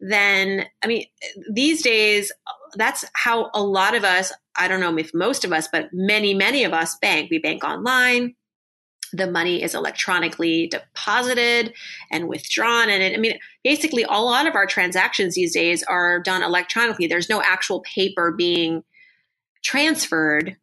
then 0.00 0.64
I 0.82 0.86
mean, 0.86 1.04
these 1.52 1.82
days, 1.82 2.32
that's 2.76 3.04
how 3.14 3.50
a 3.52 3.62
lot 3.62 3.94
of 3.94 4.04
us, 4.04 4.32
I 4.56 4.68
don't 4.68 4.80
know 4.80 4.96
if 4.96 5.10
most 5.12 5.44
of 5.44 5.52
us, 5.52 5.68
but 5.70 5.88
many, 5.92 6.34
many 6.34 6.64
of 6.64 6.72
us 6.72 6.96
bank. 7.02 7.30
We 7.30 7.38
bank 7.38 7.64
online. 7.64 8.34
The 9.12 9.30
money 9.30 9.62
is 9.62 9.74
electronically 9.74 10.68
deposited 10.68 11.74
and 12.10 12.28
withdrawn. 12.28 12.88
And 12.88 13.02
it, 13.02 13.14
I 13.14 13.18
mean, 13.18 13.38
basically, 13.62 14.04
a 14.04 14.20
lot 14.20 14.46
of 14.46 14.54
our 14.54 14.66
transactions 14.66 15.34
these 15.34 15.52
days 15.52 15.82
are 15.82 16.20
done 16.20 16.42
electronically. 16.42 17.06
There's 17.06 17.28
no 17.28 17.42
actual 17.42 17.80
paper 17.80 18.32
being 18.32 18.84
transferred 19.62 20.56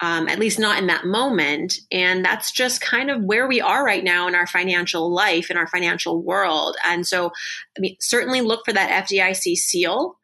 um, 0.00 0.28
at 0.28 0.38
least 0.38 0.58
not 0.58 0.78
in 0.78 0.88
that 0.88 1.06
moment. 1.06 1.78
And 1.90 2.24
that's 2.24 2.50
just 2.50 2.80
kind 2.80 3.10
of 3.10 3.22
where 3.22 3.46
we 3.46 3.60
are 3.60 3.84
right 3.84 4.02
now 4.02 4.26
in 4.28 4.34
our 4.34 4.46
financial 4.46 5.10
life, 5.10 5.50
in 5.50 5.56
our 5.56 5.66
financial 5.66 6.20
world. 6.20 6.76
And 6.84 7.06
so, 7.06 7.30
I 7.76 7.80
mean, 7.80 7.96
certainly 8.00 8.40
look 8.40 8.64
for 8.64 8.72
that 8.72 9.06
FDIC 9.06 9.56
seal. 9.56 10.18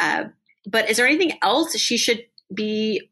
Uh, 0.00 0.24
but 0.66 0.90
is 0.90 0.98
there 0.98 1.06
anything 1.06 1.38
else 1.42 1.76
she 1.76 1.96
should 1.96 2.24
be 2.52 3.08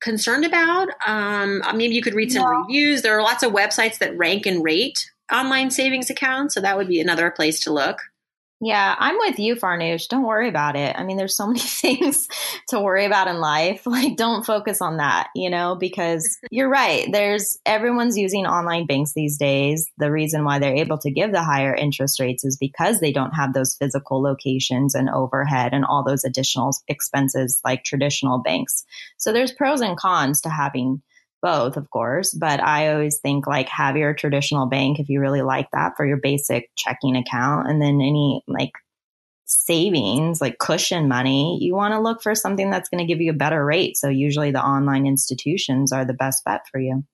concerned 0.00 0.44
about? 0.44 0.88
Um, 1.06 1.62
maybe 1.74 1.94
you 1.94 2.02
could 2.02 2.14
read 2.14 2.32
some 2.32 2.46
reviews. 2.46 3.02
There 3.02 3.16
are 3.16 3.22
lots 3.22 3.42
of 3.42 3.52
websites 3.52 3.98
that 3.98 4.16
rank 4.16 4.46
and 4.46 4.64
rate 4.64 5.10
online 5.32 5.70
savings 5.70 6.10
accounts. 6.10 6.54
So 6.54 6.60
that 6.60 6.76
would 6.76 6.88
be 6.88 7.00
another 7.00 7.30
place 7.30 7.60
to 7.64 7.72
look. 7.72 8.09
Yeah, 8.62 8.94
I'm 8.98 9.16
with 9.16 9.38
you, 9.38 9.56
Farnoosh. 9.56 10.08
Don't 10.08 10.26
worry 10.26 10.46
about 10.48 10.76
it. 10.76 10.94
I 10.98 11.02
mean, 11.02 11.16
there's 11.16 11.34
so 11.34 11.46
many 11.48 11.60
things 11.60 12.28
to 12.68 12.78
worry 12.80 13.06
about 13.06 13.28
in 13.28 13.40
life. 13.40 13.86
Like, 13.90 14.16
don't 14.16 14.46
focus 14.46 14.80
on 14.80 14.98
that, 14.98 15.30
you 15.34 15.50
know, 15.50 15.74
because 15.74 16.38
you're 16.50 16.68
right. 16.68 17.08
There's 17.10 17.58
everyone's 17.66 18.16
using 18.16 18.46
online 18.46 18.86
banks 18.86 19.12
these 19.14 19.36
days. 19.36 19.90
The 19.98 20.12
reason 20.12 20.44
why 20.44 20.58
they're 20.58 20.76
able 20.76 20.98
to 20.98 21.10
give 21.10 21.32
the 21.32 21.42
higher 21.42 21.74
interest 21.74 22.20
rates 22.20 22.44
is 22.44 22.56
because 22.56 23.00
they 23.00 23.12
don't 23.12 23.32
have 23.34 23.52
those 23.52 23.74
physical 23.74 24.22
locations 24.22 24.94
and 24.94 25.10
overhead 25.10 25.74
and 25.74 25.84
all 25.84 26.04
those 26.04 26.24
additional 26.24 26.70
expenses 26.88 27.60
like 27.64 27.82
traditional 27.82 28.38
banks. 28.38 28.84
So 29.18 29.32
there's 29.32 29.52
pros 29.52 29.80
and 29.80 29.96
cons 29.96 30.40
to 30.42 30.48
having 30.50 31.02
both, 31.42 31.76
of 31.76 31.90
course, 31.90 32.32
but 32.32 32.60
I 32.60 32.92
always 32.92 33.18
think 33.18 33.46
like 33.46 33.68
have 33.68 33.96
your 33.96 34.14
traditional 34.14 34.66
bank 34.66 34.98
if 34.98 35.08
you 35.08 35.20
really 35.20 35.42
like 35.42 35.68
that 35.72 35.96
for 35.96 36.06
your 36.06 36.18
basic 36.18 36.70
checking 36.76 37.16
account. 37.16 37.68
And 37.68 37.80
then 37.80 38.00
any 38.00 38.42
like 38.46 38.72
savings, 39.46 40.40
like 40.40 40.58
cushion 40.58 41.08
money, 41.08 41.58
you 41.60 41.74
want 41.74 41.92
to 41.92 42.00
look 42.00 42.22
for 42.22 42.34
something 42.34 42.70
that's 42.70 42.88
going 42.88 43.04
to 43.04 43.12
give 43.12 43.20
you 43.20 43.30
a 43.30 43.36
better 43.36 43.64
rate. 43.64 43.96
So 43.96 44.08
usually 44.08 44.50
the 44.50 44.64
online 44.64 45.06
institutions 45.06 45.92
are 45.92 46.04
the 46.04 46.14
best 46.14 46.44
bet 46.44 46.62
for 46.70 46.80
you. 46.80 47.04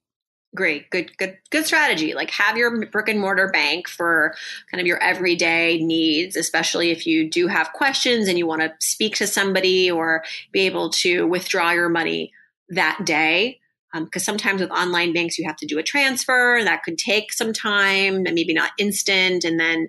Great, 0.55 0.89
good, 0.91 1.17
good, 1.19 1.37
good 1.51 1.67
strategy. 1.67 2.15
Like 2.15 2.31
have 2.31 2.57
your 2.57 2.87
brick 2.87 3.09
and 3.09 3.21
mortar 3.21 3.49
bank 3.49 3.89
for 3.89 4.35
kind 4.71 4.81
of 4.81 4.87
your 4.87 5.03
everyday 5.03 5.83
needs, 5.83 6.37
especially 6.37 6.91
if 6.91 7.07
you 7.07 7.29
do 7.29 7.47
have 7.47 7.73
questions 7.73 8.29
and 8.29 8.39
you 8.39 8.47
want 8.47 8.62
to 8.62 8.73
speak 8.81 9.17
to 9.17 9.27
somebody 9.27 9.91
or 9.91 10.25
be 10.53 10.61
able 10.61 10.91
to 10.91 11.27
withdraw 11.27 11.73
your 11.73 11.89
money 11.89 12.33
that 12.71 13.05
day 13.05 13.61
because 14.04 14.22
um, 14.22 14.35
sometimes 14.35 14.61
with 14.61 14.70
online 14.70 15.12
banks 15.12 15.38
you 15.38 15.46
have 15.46 15.56
to 15.56 15.66
do 15.66 15.78
a 15.78 15.82
transfer 15.82 16.61
that 16.64 16.82
could 16.82 16.98
take 16.98 17.32
some 17.32 17.52
time 17.52 18.16
and 18.26 18.35
maybe 18.35 18.54
not 18.54 18.70
instant 18.78 19.44
and 19.44 19.59
then 19.59 19.88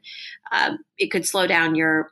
um, 0.52 0.80
it 0.98 1.12
could 1.12 1.26
slow 1.26 1.48
down 1.48 1.76
your 1.76 2.10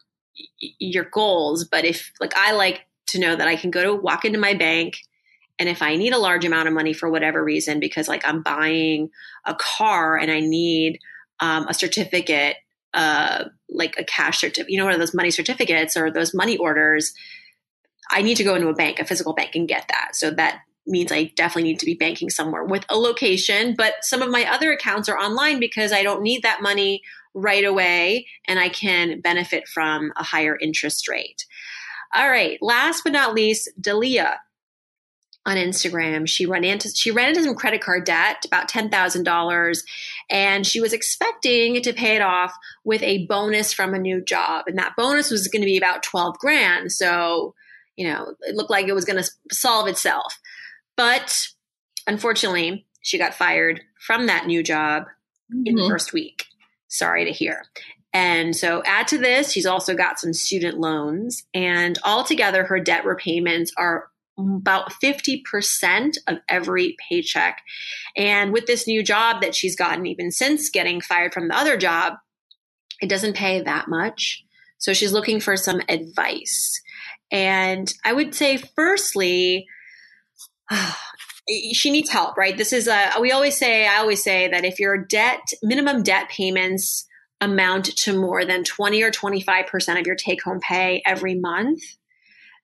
your 0.60 1.06
goals 1.06 1.66
but 1.66 1.86
if 1.86 2.12
like 2.20 2.36
i 2.36 2.52
like 2.52 2.86
to 3.08 3.20
know 3.20 3.36
that 3.36 3.48
i 3.48 3.56
can 3.56 3.72
go 3.72 3.84
to 3.84 3.96
walk 3.96 4.26
into 4.26 4.40
my 4.40 4.54
bank 4.54 4.98
and 5.60 5.70
if 5.70 5.82
i 5.82 5.96
need 5.96 6.14
a 6.14 6.20
large 6.20 6.44
amount 6.44 6.68
of 6.68 6.74
money 6.74 6.94
for 6.94 7.10
whatever 7.10 7.44
reason 7.44 7.80
because 7.80 8.08
like 8.08 8.28
i'm 8.28 8.42
buying 8.42 9.10
a 9.46 9.56
car 9.56 10.18
and 10.18 10.32
i 10.32 10.40
need 10.40 11.00
um, 11.40 11.68
a 11.68 11.74
certificate 11.74 12.56
uh, 12.94 13.44
like 13.70 13.98
a 13.98 14.06
cash 14.06 14.40
certificate 14.40 14.72
you 14.72 14.78
know 14.78 14.86
one 14.86 14.94
of 14.94 15.00
those 15.00 15.14
money 15.14 15.30
certificates 15.30 15.98
or 15.98 16.10
those 16.12 16.34
money 16.34 16.58
orders 16.58 17.14
I 18.10 18.22
need 18.22 18.38
to 18.38 18.44
go 18.44 18.56
into 18.56 18.68
a 18.68 18.74
bank, 18.74 19.00
a 19.00 19.06
physical 19.06 19.34
bank, 19.34 19.56
and 19.56 19.68
get 19.68 19.88
that. 19.90 20.16
So 20.16 20.32
that 20.32 20.62
means 20.88 21.12
I 21.12 21.32
definitely 21.36 21.70
need 21.72 21.80
to 21.80 21.86
be 21.86 21.96
banking 21.96 22.30
somewhere 22.30 22.64
with 22.64 22.86
a 22.90 22.98
location. 22.98 23.76
But 23.78 23.96
some 24.02 24.22
of 24.22 24.32
my 24.32 24.46
other 24.46 24.72
accounts 24.72 25.10
are 25.10 25.18
online 25.18 25.60
because 25.60 25.92
I 25.92 26.04
don't 26.04 26.22
need 26.22 26.44
that 26.44 26.62
money 26.62 27.02
right 27.34 27.66
away 27.66 28.28
and 28.48 28.60
I 28.60 28.70
can 28.70 29.20
benefit 29.22 29.68
from 29.68 30.12
a 30.16 30.24
higher 30.24 30.58
interest 30.60 31.08
rate. 31.08 31.46
All 32.14 32.30
right, 32.30 32.58
last 32.62 33.04
but 33.04 33.14
not 33.14 33.34
least, 33.34 33.70
Dalia 33.80 34.38
on 35.46 35.58
Instagram. 35.58 36.28
She 36.28 36.46
ran 36.46 36.64
into 36.64 36.90
she 36.90 37.12
ran 37.12 37.30
into 37.30 37.44
some 37.44 37.56
credit 37.56 37.82
card 37.82 38.06
debt, 38.06 38.46
about 38.46 38.68
ten 38.68 38.90
thousand 38.90 39.24
dollars, 39.24 39.84
and 40.30 40.66
she 40.66 40.82
was 40.82 40.94
expecting 40.94 41.82
to 41.82 41.94
pay 41.94 42.16
it 42.16 42.22
off 42.22 42.54
with 42.84 43.04
a 43.04 43.26
bonus 43.28 43.72
from 43.72 43.94
a 43.94 44.00
new 44.00 44.22
job, 44.22 44.66
and 44.68 44.78
that 44.78 44.96
bonus 44.98 45.30
was 45.30 45.48
going 45.48 45.62
to 45.62 45.68
be 45.68 45.78
about 45.78 46.04
twelve 46.04 46.38
grand. 46.40 46.92
So, 46.92 47.54
you 47.96 48.08
know, 48.08 48.36
it 48.42 48.56
looked 48.56 48.72
like 48.72 48.88
it 48.88 48.96
was 48.96 49.06
going 49.06 49.22
to 49.22 49.30
solve 49.52 49.88
itself. 49.88 50.40
But 50.98 51.48
unfortunately, 52.08 52.86
she 53.02 53.18
got 53.18 53.34
fired 53.34 53.82
from 54.00 54.28
that 54.28 54.48
new 54.48 54.64
job 54.64 55.04
mm-hmm. 55.04 55.64
in 55.66 55.76
the 55.76 55.82
mm-hmm. 55.82 55.92
first 55.92 56.14
week. 56.14 56.46
Sorry 56.88 57.26
to 57.26 57.32
hear. 57.32 57.64
And 58.14 58.56
so, 58.56 58.82
add 58.86 59.10
to 59.10 59.18
this, 59.18 59.52
she's 59.52 59.66
also 59.66 59.94
got 59.94 60.20
some 60.20 60.32
student 60.32 60.80
loans, 60.80 61.44
and 61.54 62.00
altogether, 62.06 62.64
her 62.64 62.80
debt 62.80 63.04
repayments 63.04 63.74
are 63.78 64.08
about 64.38 64.92
50% 65.04 66.18
of 66.28 66.38
every 66.48 66.96
paycheck. 67.10 67.62
And 68.16 68.52
with 68.54 68.68
this 68.68 68.88
new 68.88 69.04
job 69.04 69.42
that 69.42 69.56
she's 69.56 69.76
gotten, 69.76 70.06
even 70.06 70.32
since 70.32 70.70
getting 70.70 71.02
fired 71.02 71.34
from 71.34 71.48
the 71.48 71.58
other 71.58 71.78
job, 71.78 72.14
it 73.02 73.10
doesn't 73.10 73.36
pay 73.36 73.62
that 73.62 73.88
much. 73.88 74.44
So 74.78 74.94
she's 74.94 75.14
looking 75.14 75.40
for 75.40 75.56
some 75.58 75.82
advice. 75.88 76.82
And 77.32 77.94
I 78.04 78.14
would 78.14 78.36
say, 78.36 78.58
firstly, 78.58 79.68
she 81.74 81.92
needs 81.92 82.10
help, 82.10 82.38
right? 82.38 82.58
This 82.58 82.74
is 82.74 82.88
a, 82.88 83.12
we 83.20 83.32
always 83.32 83.58
say, 83.58 83.88
I 83.88 83.98
always 83.98 84.24
say 84.24 84.48
that 84.48 84.66
if 84.66 84.80
your 84.80 84.98
debt, 84.98 85.42
minimum 85.62 86.04
debt 86.04 86.30
payments 86.30 87.06
amount 87.42 87.86
to 87.98 88.18
more 88.18 88.46
than 88.46 88.64
20 88.64 89.04
or 89.04 89.12
25% 89.12 90.00
of 90.00 90.08
your 90.08 90.16
take 90.16 90.44
home 90.44 90.60
pay 90.60 91.02
every 91.06 91.36
month, 91.36 91.82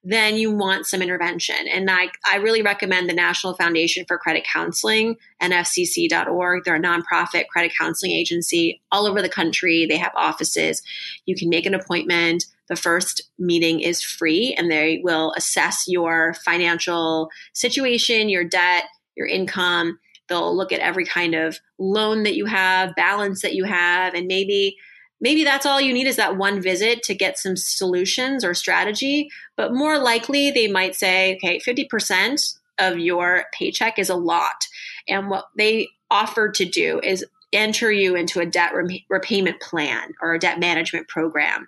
then 0.03 0.35
you 0.35 0.51
want 0.51 0.87
some 0.87 1.01
intervention. 1.01 1.67
And 1.71 1.89
I, 1.91 2.09
I 2.25 2.37
really 2.37 2.63
recommend 2.63 3.07
the 3.07 3.13
National 3.13 3.53
Foundation 3.53 4.03
for 4.07 4.17
Credit 4.17 4.43
Counseling, 4.51 5.17
nfcc.org. 5.41 6.63
They're 6.63 6.75
a 6.75 6.79
nonprofit 6.79 7.47
credit 7.49 7.71
counseling 7.77 8.11
agency 8.11 8.81
all 8.91 9.05
over 9.05 9.21
the 9.21 9.29
country. 9.29 9.85
They 9.85 9.97
have 9.97 10.13
offices. 10.15 10.81
You 11.25 11.35
can 11.35 11.49
make 11.49 11.67
an 11.67 11.75
appointment. 11.75 12.45
The 12.71 12.77
first 12.77 13.23
meeting 13.37 13.81
is 13.81 14.01
free 14.01 14.55
and 14.57 14.71
they 14.71 15.01
will 15.03 15.33
assess 15.35 15.83
your 15.89 16.35
financial 16.45 17.29
situation, 17.51 18.29
your 18.29 18.45
debt, 18.45 18.85
your 19.17 19.27
income. 19.27 19.99
They'll 20.29 20.55
look 20.55 20.71
at 20.71 20.79
every 20.79 21.03
kind 21.03 21.35
of 21.35 21.59
loan 21.77 22.23
that 22.23 22.37
you 22.37 22.45
have, 22.45 22.95
balance 22.95 23.41
that 23.41 23.55
you 23.55 23.65
have, 23.65 24.13
and 24.13 24.25
maybe 24.25 24.77
maybe 25.19 25.43
that's 25.43 25.65
all 25.65 25.81
you 25.81 25.91
need 25.91 26.07
is 26.07 26.15
that 26.15 26.37
one 26.37 26.61
visit 26.61 27.03
to 27.03 27.13
get 27.13 27.37
some 27.37 27.57
solutions 27.57 28.45
or 28.45 28.53
strategy. 28.53 29.29
But 29.57 29.73
more 29.73 29.99
likely, 29.99 30.49
they 30.49 30.69
might 30.69 30.95
say, 30.95 31.35
okay, 31.35 31.59
50% 31.59 32.53
of 32.79 32.99
your 32.99 33.47
paycheck 33.53 33.99
is 33.99 34.09
a 34.09 34.15
lot. 34.15 34.65
And 35.09 35.29
what 35.29 35.47
they 35.57 35.89
offer 36.09 36.49
to 36.49 36.63
do 36.63 37.01
is 37.03 37.25
enter 37.51 37.91
you 37.91 38.15
into 38.15 38.39
a 38.39 38.45
debt 38.45 38.71
repayment 39.09 39.59
plan 39.59 40.13
or 40.21 40.33
a 40.33 40.39
debt 40.39 40.57
management 40.57 41.09
program 41.09 41.67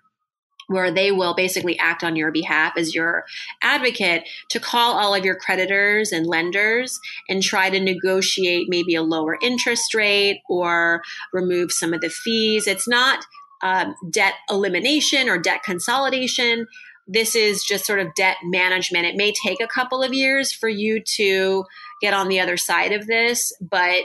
where 0.67 0.91
they 0.91 1.11
will 1.11 1.33
basically 1.33 1.77
act 1.79 2.03
on 2.03 2.15
your 2.15 2.31
behalf 2.31 2.73
as 2.77 2.95
your 2.95 3.25
advocate 3.61 4.27
to 4.49 4.59
call 4.59 4.93
all 4.93 5.13
of 5.13 5.25
your 5.25 5.35
creditors 5.35 6.11
and 6.11 6.25
lenders 6.25 6.99
and 7.29 7.43
try 7.43 7.69
to 7.69 7.79
negotiate 7.79 8.67
maybe 8.69 8.95
a 8.95 9.03
lower 9.03 9.37
interest 9.41 9.93
rate 9.93 10.41
or 10.49 11.01
remove 11.31 11.71
some 11.71 11.93
of 11.93 12.01
the 12.01 12.09
fees. 12.09 12.67
It's 12.67 12.87
not 12.87 13.25
um, 13.61 13.95
debt 14.09 14.33
elimination 14.49 15.29
or 15.29 15.37
debt 15.37 15.63
consolidation. 15.63 16.67
This 17.07 17.35
is 17.35 17.63
just 17.63 17.85
sort 17.85 17.99
of 17.99 18.13
debt 18.15 18.37
management. 18.43 19.05
It 19.05 19.15
may 19.15 19.33
take 19.33 19.61
a 19.61 19.67
couple 19.67 20.03
of 20.03 20.13
years 20.13 20.51
for 20.51 20.69
you 20.69 21.01
to 21.15 21.65
get 22.01 22.13
on 22.13 22.27
the 22.27 22.39
other 22.39 22.57
side 22.57 22.91
of 22.91 23.07
this, 23.07 23.53
but 23.61 24.03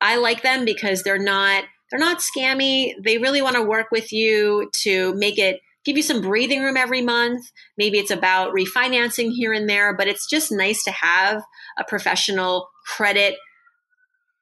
I 0.00 0.16
like 0.16 0.42
them 0.42 0.64
because 0.64 1.02
they're 1.02 1.18
not 1.18 1.64
they're 1.90 2.00
not 2.00 2.18
scammy. 2.18 2.94
They 3.02 3.18
really 3.18 3.40
want 3.40 3.54
to 3.54 3.62
work 3.62 3.92
with 3.92 4.12
you 4.12 4.70
to 4.82 5.14
make 5.14 5.38
it 5.38 5.60
give 5.86 5.96
you 5.96 6.02
some 6.02 6.20
breathing 6.20 6.62
room 6.62 6.76
every 6.76 7.00
month. 7.00 7.50
Maybe 7.78 7.98
it's 7.98 8.10
about 8.10 8.52
refinancing 8.52 9.30
here 9.32 9.52
and 9.52 9.68
there, 9.68 9.96
but 9.96 10.08
it's 10.08 10.28
just 10.28 10.52
nice 10.52 10.84
to 10.84 10.90
have 10.90 11.42
a 11.78 11.84
professional 11.84 12.68
credit 12.86 13.36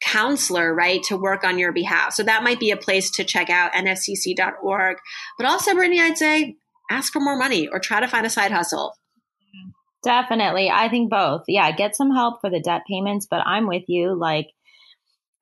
counselor, 0.03 0.75
right, 0.75 1.03
to 1.05 1.17
work 1.17 1.45
on 1.45 1.59
your 1.59 1.73
behalf. 1.73 2.15
So 2.15 2.23
that 2.25 2.43
might 2.43 2.59
be 2.59 2.71
a 2.71 2.77
place 2.77 3.11
to 3.13 3.25
check 3.25 3.51
out 3.51 3.73
nfcc.org. 3.73 4.97
But 5.39 5.47
also, 5.47 5.75
Brittany, 5.75 6.01
I'd 6.01 6.19
say 6.19 6.57
ask 6.91 7.13
for 7.13 7.21
more 7.21 7.37
money 7.37 7.69
or 7.69 7.79
try 7.79 8.01
to 8.01 8.09
find 8.09 8.27
a 8.27 8.31
side 8.31 8.51
hustle. 8.51 8.95
Definitely. 10.03 10.71
I 10.71 10.89
think 10.89 11.11
both. 11.11 11.45
Yeah, 11.49 11.71
get 11.73 11.97
some 11.97 12.11
help 12.11 12.41
for 12.41 12.51
the 12.51 12.61
debt 12.61 12.83
payments, 12.89 13.27
but 13.31 13.41
I'm 13.47 13.67
with 13.67 13.85
you. 13.89 14.15
Like, 14.19 14.49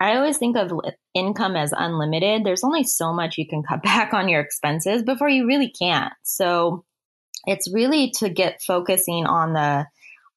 I 0.03 0.17
always 0.17 0.39
think 0.39 0.57
of 0.57 0.73
income 1.15 1.57
as 1.57 1.73
unlimited. 1.77 2.45
There's 2.45 2.65
only 2.65 2.85
so 2.85 3.13
much 3.13 3.39
you 3.39 3.47
can 3.47 3.63
cut 3.63 3.83
back 3.85 4.13
on 4.13 4.29
your 4.29 4.41
expenses 4.41 5.03
before 5.03 5.29
you 5.29 5.47
really 5.47 5.71
can't. 5.71 6.13
So 6.23 6.85
it's 7.47 7.73
really 7.73 8.13
to 8.19 8.29
get 8.29 8.63
focusing 8.63 9.27
on 9.27 9.53
the 9.53 9.87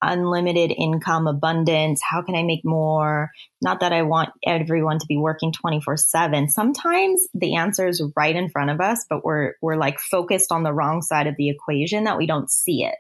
unlimited 0.01 0.73
income 0.78 1.25
abundance 1.25 2.01
how 2.08 2.21
can 2.21 2.36
i 2.36 2.43
make 2.43 2.63
more 2.65 3.32
not 3.62 3.80
that 3.80 3.93
i 3.93 4.01
want 4.01 4.30
everyone 4.45 4.99
to 4.99 5.08
be 5.08 5.17
working 5.17 5.54
24/7 5.54 6.49
sometimes 6.49 7.25
the 7.34 7.56
answer 7.56 7.88
is 7.88 8.04
right 8.15 8.36
in 8.36 8.49
front 8.49 8.69
of 8.69 8.82
us 8.82 9.06
but 9.10 9.23
we're 9.23 9.54
we're 9.62 9.78
like 9.78 9.97
focused 9.99 10.51
on 10.51 10.63
the 10.63 10.73
wrong 10.73 11.01
side 11.01 11.28
of 11.28 11.36
the 11.38 11.49
equation 11.49 12.04
that 12.04 12.17
we 12.17 12.28
don't 12.28 12.51
see 12.51 12.84
it 12.84 12.95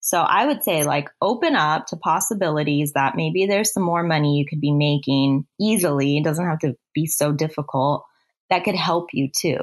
so 0.00 0.20
i 0.20 0.46
would 0.46 0.62
say 0.62 0.84
like 0.84 1.08
open 1.20 1.54
up 1.54 1.86
to 1.86 1.96
possibilities 1.96 2.92
that 2.92 3.16
maybe 3.16 3.46
there's 3.46 3.72
some 3.72 3.82
more 3.82 4.02
money 4.02 4.38
you 4.38 4.46
could 4.46 4.60
be 4.60 4.72
making 4.72 5.46
easily 5.60 6.18
it 6.18 6.24
doesn't 6.24 6.46
have 6.46 6.58
to 6.58 6.74
be 6.94 7.06
so 7.06 7.32
difficult 7.32 8.04
that 8.50 8.64
could 8.64 8.76
help 8.76 9.08
you 9.12 9.28
too 9.34 9.58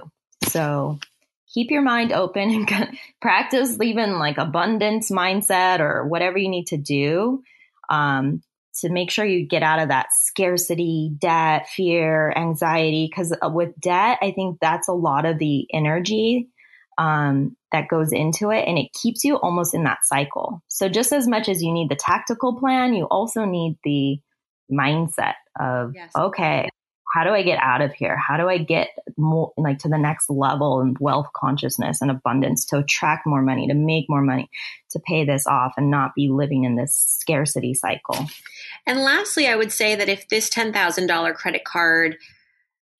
so 0.47 0.99
keep 1.53 1.71
your 1.71 1.81
mind 1.81 2.11
open 2.11 2.49
and 2.49 2.97
practice 3.21 3.77
even 3.81 4.19
like 4.19 4.37
abundance 4.37 5.09
mindset 5.09 5.79
or 5.79 6.07
whatever 6.07 6.37
you 6.37 6.49
need 6.49 6.67
to 6.67 6.77
do 6.77 7.41
um, 7.89 8.41
to 8.81 8.89
make 8.89 9.09
sure 9.09 9.25
you 9.25 9.47
get 9.47 9.63
out 9.63 9.79
of 9.79 9.89
that 9.89 10.07
scarcity, 10.11 11.11
debt, 11.17 11.67
fear, 11.69 12.33
anxiety. 12.35 13.07
Because 13.09 13.33
uh, 13.41 13.49
with 13.49 13.79
debt, 13.79 14.17
I 14.21 14.31
think 14.31 14.57
that's 14.59 14.87
a 14.87 14.93
lot 14.93 15.25
of 15.25 15.39
the 15.39 15.65
energy 15.73 16.49
um, 16.97 17.55
that 17.71 17.87
goes 17.87 18.11
into 18.11 18.51
it 18.51 18.65
and 18.67 18.77
it 18.77 18.93
keeps 18.93 19.23
you 19.23 19.35
almost 19.35 19.73
in 19.73 19.83
that 19.83 20.05
cycle. 20.05 20.61
So, 20.67 20.89
just 20.89 21.11
as 21.11 21.27
much 21.27 21.49
as 21.49 21.61
you 21.61 21.73
need 21.73 21.89
the 21.89 21.95
tactical 21.95 22.57
plan, 22.57 22.93
you 22.93 23.05
also 23.05 23.45
need 23.45 23.77
the 23.83 24.19
mindset 24.71 25.35
of, 25.59 25.93
yes. 25.93 26.11
okay, 26.15 26.69
how 27.15 27.23
do 27.23 27.29
I 27.29 27.43
get 27.43 27.59
out 27.61 27.81
of 27.81 27.93
here? 27.93 28.17
How 28.17 28.35
do 28.35 28.49
I 28.49 28.57
get 28.57 28.89
more 29.15 29.53
like 29.55 29.79
to 29.79 29.87
the 29.87 29.97
next 29.97 30.29
level 30.29 30.81
in 30.81 30.97
wealth 30.99 31.27
consciousness 31.33 32.01
and 32.01 32.11
abundance 32.11 32.65
to 32.65 32.79
attract 32.79 33.25
more 33.25 33.41
money, 33.41 33.67
to 33.67 33.73
make 33.73 34.05
more 34.09 34.21
money, 34.21 34.49
to 34.91 34.99
pay 34.99 35.23
this 35.23 35.47
off 35.47 35.73
and 35.77 35.89
not 35.89 36.13
be 36.13 36.27
living 36.27 36.65
in 36.65 36.75
this 36.75 36.93
scarcity 36.93 37.73
cycle? 37.73 38.27
And 38.85 38.99
lastly, 38.99 39.47
I 39.47 39.55
would 39.55 39.71
say 39.71 39.95
that 39.95 40.09
if 40.09 40.27
this 40.27 40.49
$10,000 40.49 41.35
credit 41.35 41.63
card 41.63 42.17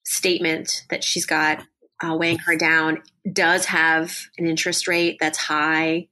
statement 0.04 0.84
that 0.88 1.04
she's 1.04 1.26
got 1.26 1.62
uh, 2.02 2.14
weighing 2.14 2.38
her 2.38 2.56
down 2.56 3.02
does 3.30 3.66
have 3.66 4.16
an 4.38 4.46
interest 4.46 4.86
rate 4.88 5.16
that's 5.20 5.38
high, 5.38 6.08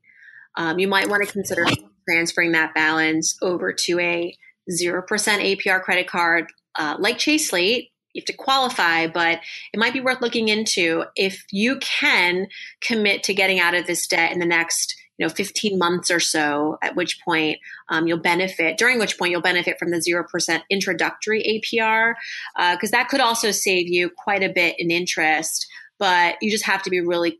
um, 0.56 0.78
you 0.78 0.88
might 0.88 1.08
want 1.08 1.26
to 1.26 1.32
consider 1.32 1.66
transferring 2.08 2.52
that 2.52 2.74
balance 2.74 3.36
over 3.42 3.72
to 3.72 3.98
a 3.98 4.36
0% 4.70 5.04
APR 5.06 5.82
credit 5.82 6.08
card 6.08 6.46
uh, 6.76 6.96
like 6.98 7.18
Chase 7.18 7.50
Slate 7.50 7.90
you 8.14 8.20
have 8.20 8.26
to 8.26 8.32
qualify, 8.32 9.08
but 9.08 9.40
it 9.72 9.78
might 9.78 9.92
be 9.92 10.00
worth 10.00 10.22
looking 10.22 10.48
into 10.48 11.04
if 11.16 11.44
you 11.50 11.78
can 11.80 12.46
commit 12.80 13.24
to 13.24 13.34
getting 13.34 13.58
out 13.58 13.74
of 13.74 13.86
this 13.86 14.06
debt 14.06 14.32
in 14.32 14.38
the 14.38 14.46
next 14.46 14.94
you 15.18 15.26
know 15.26 15.32
15 15.32 15.78
months 15.78 16.10
or 16.10 16.20
so 16.20 16.78
at 16.82 16.96
which 16.96 17.20
point 17.24 17.58
um, 17.88 18.06
you'll 18.06 18.18
benefit 18.18 18.78
during 18.78 18.98
which 18.98 19.18
point 19.18 19.30
you'll 19.30 19.40
benefit 19.40 19.78
from 19.78 19.90
the 19.90 19.98
0% 19.98 20.62
introductory 20.70 21.62
apr 21.62 22.14
because 22.56 22.92
uh, 22.92 22.96
that 22.96 23.08
could 23.08 23.20
also 23.20 23.50
save 23.50 23.88
you 23.88 24.10
quite 24.10 24.42
a 24.42 24.52
bit 24.52 24.74
in 24.78 24.90
interest 24.90 25.66
but 25.98 26.36
you 26.42 26.50
just 26.50 26.64
have 26.64 26.82
to 26.82 26.90
be 26.90 27.00
really 27.00 27.38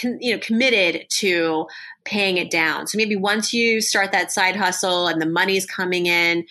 con- 0.00 0.18
you 0.20 0.32
know 0.32 0.38
committed 0.38 1.06
to 1.10 1.66
paying 2.04 2.36
it 2.36 2.50
down. 2.50 2.86
So 2.86 2.96
maybe 2.96 3.16
once 3.16 3.52
you 3.52 3.80
start 3.80 4.12
that 4.12 4.30
side 4.30 4.56
hustle 4.56 5.08
and 5.08 5.20
the 5.20 5.26
money's 5.26 5.66
coming 5.66 6.06
in 6.06 6.46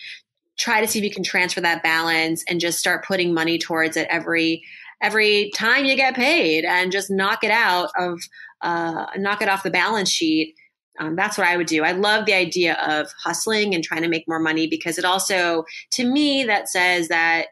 try 0.58 0.80
to 0.80 0.86
see 0.86 0.98
if 0.98 1.04
you 1.04 1.10
can 1.10 1.22
transfer 1.22 1.60
that 1.60 1.82
balance 1.82 2.42
and 2.48 2.60
just 2.60 2.78
start 2.78 3.04
putting 3.04 3.34
money 3.34 3.58
towards 3.58 3.96
it 3.96 4.06
every 4.10 4.62
every 5.02 5.50
time 5.54 5.84
you 5.84 5.94
get 5.96 6.14
paid 6.14 6.64
and 6.64 6.90
just 6.90 7.10
knock 7.10 7.44
it 7.44 7.50
out 7.50 7.90
of 7.98 8.20
uh, 8.62 9.06
knock 9.16 9.42
it 9.42 9.48
off 9.48 9.62
the 9.62 9.70
balance 9.70 10.10
sheet 10.10 10.54
um, 10.98 11.16
that's 11.16 11.38
what 11.38 11.46
i 11.46 11.56
would 11.56 11.66
do 11.66 11.84
i 11.84 11.92
love 11.92 12.26
the 12.26 12.34
idea 12.34 12.74
of 12.74 13.08
hustling 13.22 13.74
and 13.74 13.84
trying 13.84 14.02
to 14.02 14.08
make 14.08 14.26
more 14.26 14.38
money 14.38 14.66
because 14.66 14.98
it 14.98 15.04
also 15.04 15.64
to 15.90 16.04
me 16.04 16.44
that 16.44 16.68
says 16.68 17.08
that 17.08 17.46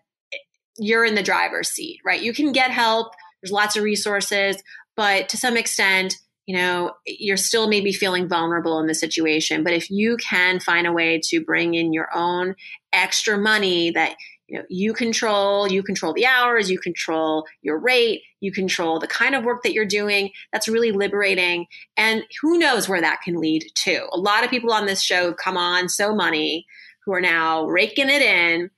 you're 0.79 1.05
in 1.05 1.15
the 1.15 1.23
driver's 1.23 1.69
seat 1.69 2.01
right 2.05 2.23
you 2.23 2.33
can 2.33 2.53
get 2.53 2.71
help 2.71 3.13
there's 3.43 3.53
lots 3.53 3.77
of 3.77 3.83
resources 3.83 4.63
but 4.97 5.29
to 5.29 5.37
some 5.37 5.57
extent 5.57 6.17
you 6.47 6.57
know, 6.57 6.93
you're 7.07 7.37
still 7.37 7.69
maybe 7.69 7.93
feeling 7.93 8.29
vulnerable 8.29 8.79
in 8.79 8.87
the 8.87 8.95
situation. 8.95 9.65
But 9.65 9.73
if 9.73 9.91
you 9.91 10.17
can 10.19 10.61
find 10.61 10.87
a 10.87 10.93
way 10.93 11.21
to 11.25 11.43
bring 11.43 11.75
in 11.75 11.93
your 11.93 12.09
own 12.15 12.55
extra 12.93 13.39
money 13.39 13.91
that 13.93 14.17
you 14.49 14.59
know 14.59 14.65
you 14.69 14.93
control 14.93 15.71
you 15.71 15.83
control 15.83 16.13
the 16.13 16.27
hours 16.27 16.71
you 16.71 16.79
control 16.79 17.47
your 17.63 17.79
rate 17.79 18.23
you 18.45 18.53
control 18.53 19.01
the 19.01 19.09
kind 19.09 19.35
of 19.35 19.43
work 19.43 19.63
that 19.63 19.73
you're 19.73 19.87
doing. 19.87 20.31
That's 20.53 20.69
really 20.69 20.93
liberating. 20.93 21.67
And 21.97 22.25
who 22.41 22.59
knows 22.59 22.89
where 22.89 23.01
that 23.01 23.23
can 23.23 23.41
lead 23.41 23.65
to? 23.75 24.07
A 24.13 24.19
lot 24.19 24.45
of 24.45 24.51
people 24.51 24.73
on 24.73 24.87
this 24.87 25.03
show 25.03 25.27
have 25.27 25.39
come 25.39 25.57
on 25.57 25.89
so 25.89 26.15
money 26.15 26.67
who 27.05 27.13
are 27.13 27.21
now 27.21 27.65
raking 27.67 28.11
it 28.11 28.23
in. 28.23 28.71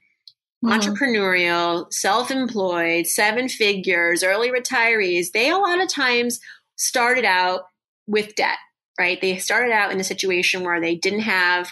Mm-hmm. 0.65 0.73
entrepreneurial 0.73 1.93
self-employed 1.93 3.07
seven 3.07 3.47
figures 3.47 4.25
early 4.25 4.51
retirees. 4.51 5.33
They 5.33 5.51
a 5.51 5.59
lot 5.59 5.83
of 5.83 5.89
times 5.89 6.41
started 6.77 7.27
out 7.27 7.67
with 8.07 8.35
debt, 8.37 8.57
right? 8.99 9.21
They 9.21 9.37
started 9.37 9.71
out 9.71 9.93
in 9.93 10.01
a 10.01 10.05
situation 10.05 10.65
where 10.65 10.81
they 10.81 10.95
didn't 10.95 11.21
have 11.21 11.71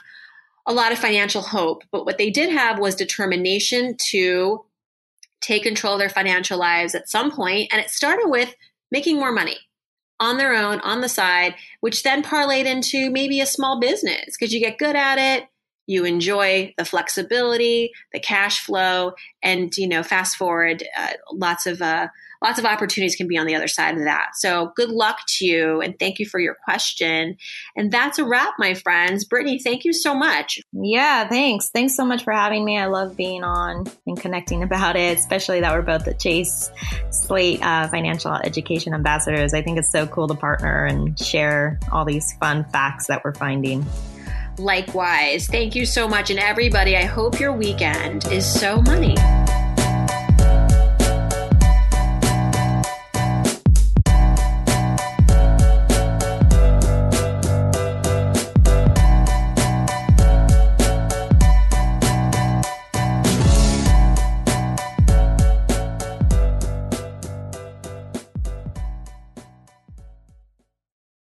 a 0.67 0.73
lot 0.73 0.93
of 0.93 0.99
financial 0.99 1.43
hope, 1.43 1.85
but 1.93 2.07
what 2.07 2.19
they 2.19 2.31
did 2.31 2.51
have 2.51 2.79
was 2.79 2.95
determination 2.95 3.97
to 4.11 4.65
take 5.41 5.63
control 5.63 5.95
of 5.95 5.99
their 5.99 6.09
financial 6.09 6.59
lives 6.59 6.95
at 6.95 7.09
some 7.09 7.31
point, 7.31 7.69
and 7.73 7.81
it 7.81 7.91
started 7.91 8.29
with 8.29 8.55
making 8.91 9.17
more 9.17 9.33
money 9.33 9.59
on 10.21 10.39
their 10.39 10.55
own 10.55 10.81
on 10.81 11.01
the 11.01 11.09
side, 11.09 11.55
which 11.81 12.03
then 12.03 12.23
parlayed 12.23 12.65
into 12.65 13.11
maybe 13.11 13.41
a 13.41 13.47
small 13.47 13.79
business 13.79 14.37
because 14.39 14.55
you 14.55 14.61
get 14.61 14.79
good 14.79 14.97
at 14.97 15.19
it, 15.19 15.49
you 15.87 16.05
enjoy 16.05 16.73
the 16.79 16.85
flexibility, 16.85 17.93
the 18.13 18.21
cash 18.21 18.65
flow, 18.65 19.13
and 19.43 19.77
you 19.77 19.87
know, 19.87 20.03
fast 20.03 20.37
forward, 20.37 20.83
uh, 20.97 21.13
lots 21.33 21.67
of 21.67 21.83
uh, 21.83 22.09
lots 22.45 22.59
of 22.59 22.67
opportunities 22.67 23.17
can 23.17 23.27
be 23.27 23.39
on 23.39 23.47
the 23.47 23.55
other 23.55 23.67
side 23.67 23.97
of 23.97 24.05
that. 24.05 24.33
So 24.35 24.71
good 24.77 24.91
luck 24.91 25.21
to 25.39 25.47
you, 25.47 25.81
and 25.81 25.99
thank 25.99 26.19
you 26.19 26.27
for 26.27 26.39
your 26.39 26.55
question. 26.63 27.39
And 27.75 27.91
that's 27.91 28.19
a 28.19 28.25
wrap, 28.25 28.55
my 28.59 28.75
friends. 28.75 29.25
Brittany, 29.25 29.59
thank 29.59 29.85
you 29.85 29.95
so 29.95 30.15
much. 30.15 30.61
Yeah, 30.73 31.27
thanks. 31.27 31.71
Thanks 31.71 31.97
so 31.97 32.05
much 32.05 32.23
for 32.23 32.35
having 32.35 32.63
me. 32.63 32.79
I 32.79 32.85
love 32.85 33.17
being 33.17 33.43
on 33.43 33.87
and 34.07 34.21
connecting 34.21 34.63
about 34.63 34.95
it, 34.95 35.17
especially 35.17 35.61
that 35.61 35.73
we're 35.73 35.81
both 35.81 36.05
the 36.05 36.13
Chase 36.13 36.71
Slate 37.11 37.63
uh, 37.63 37.89
Financial 37.89 38.35
Education 38.35 38.93
Ambassadors. 38.93 39.55
I 39.55 39.63
think 39.63 39.79
it's 39.79 39.91
so 39.91 40.07
cool 40.07 40.29
to 40.29 40.35
partner 40.35 40.85
and 40.85 41.19
share 41.19 41.81
all 41.91 42.05
these 42.05 42.31
fun 42.35 42.67
facts 42.67 43.07
that 43.07 43.23
we're 43.25 43.35
finding. 43.35 43.87
Likewise. 44.59 45.47
Thank 45.47 45.75
you 45.75 45.87
so 45.87 46.07
much. 46.07 46.29
And 46.29 46.39
everybody, 46.39 46.95
I 46.95 47.05
hope 47.05 47.41
your 47.41 47.53
weekend 47.53 48.27
is 48.31 48.47
so 48.47 48.83
money. 48.83 49.17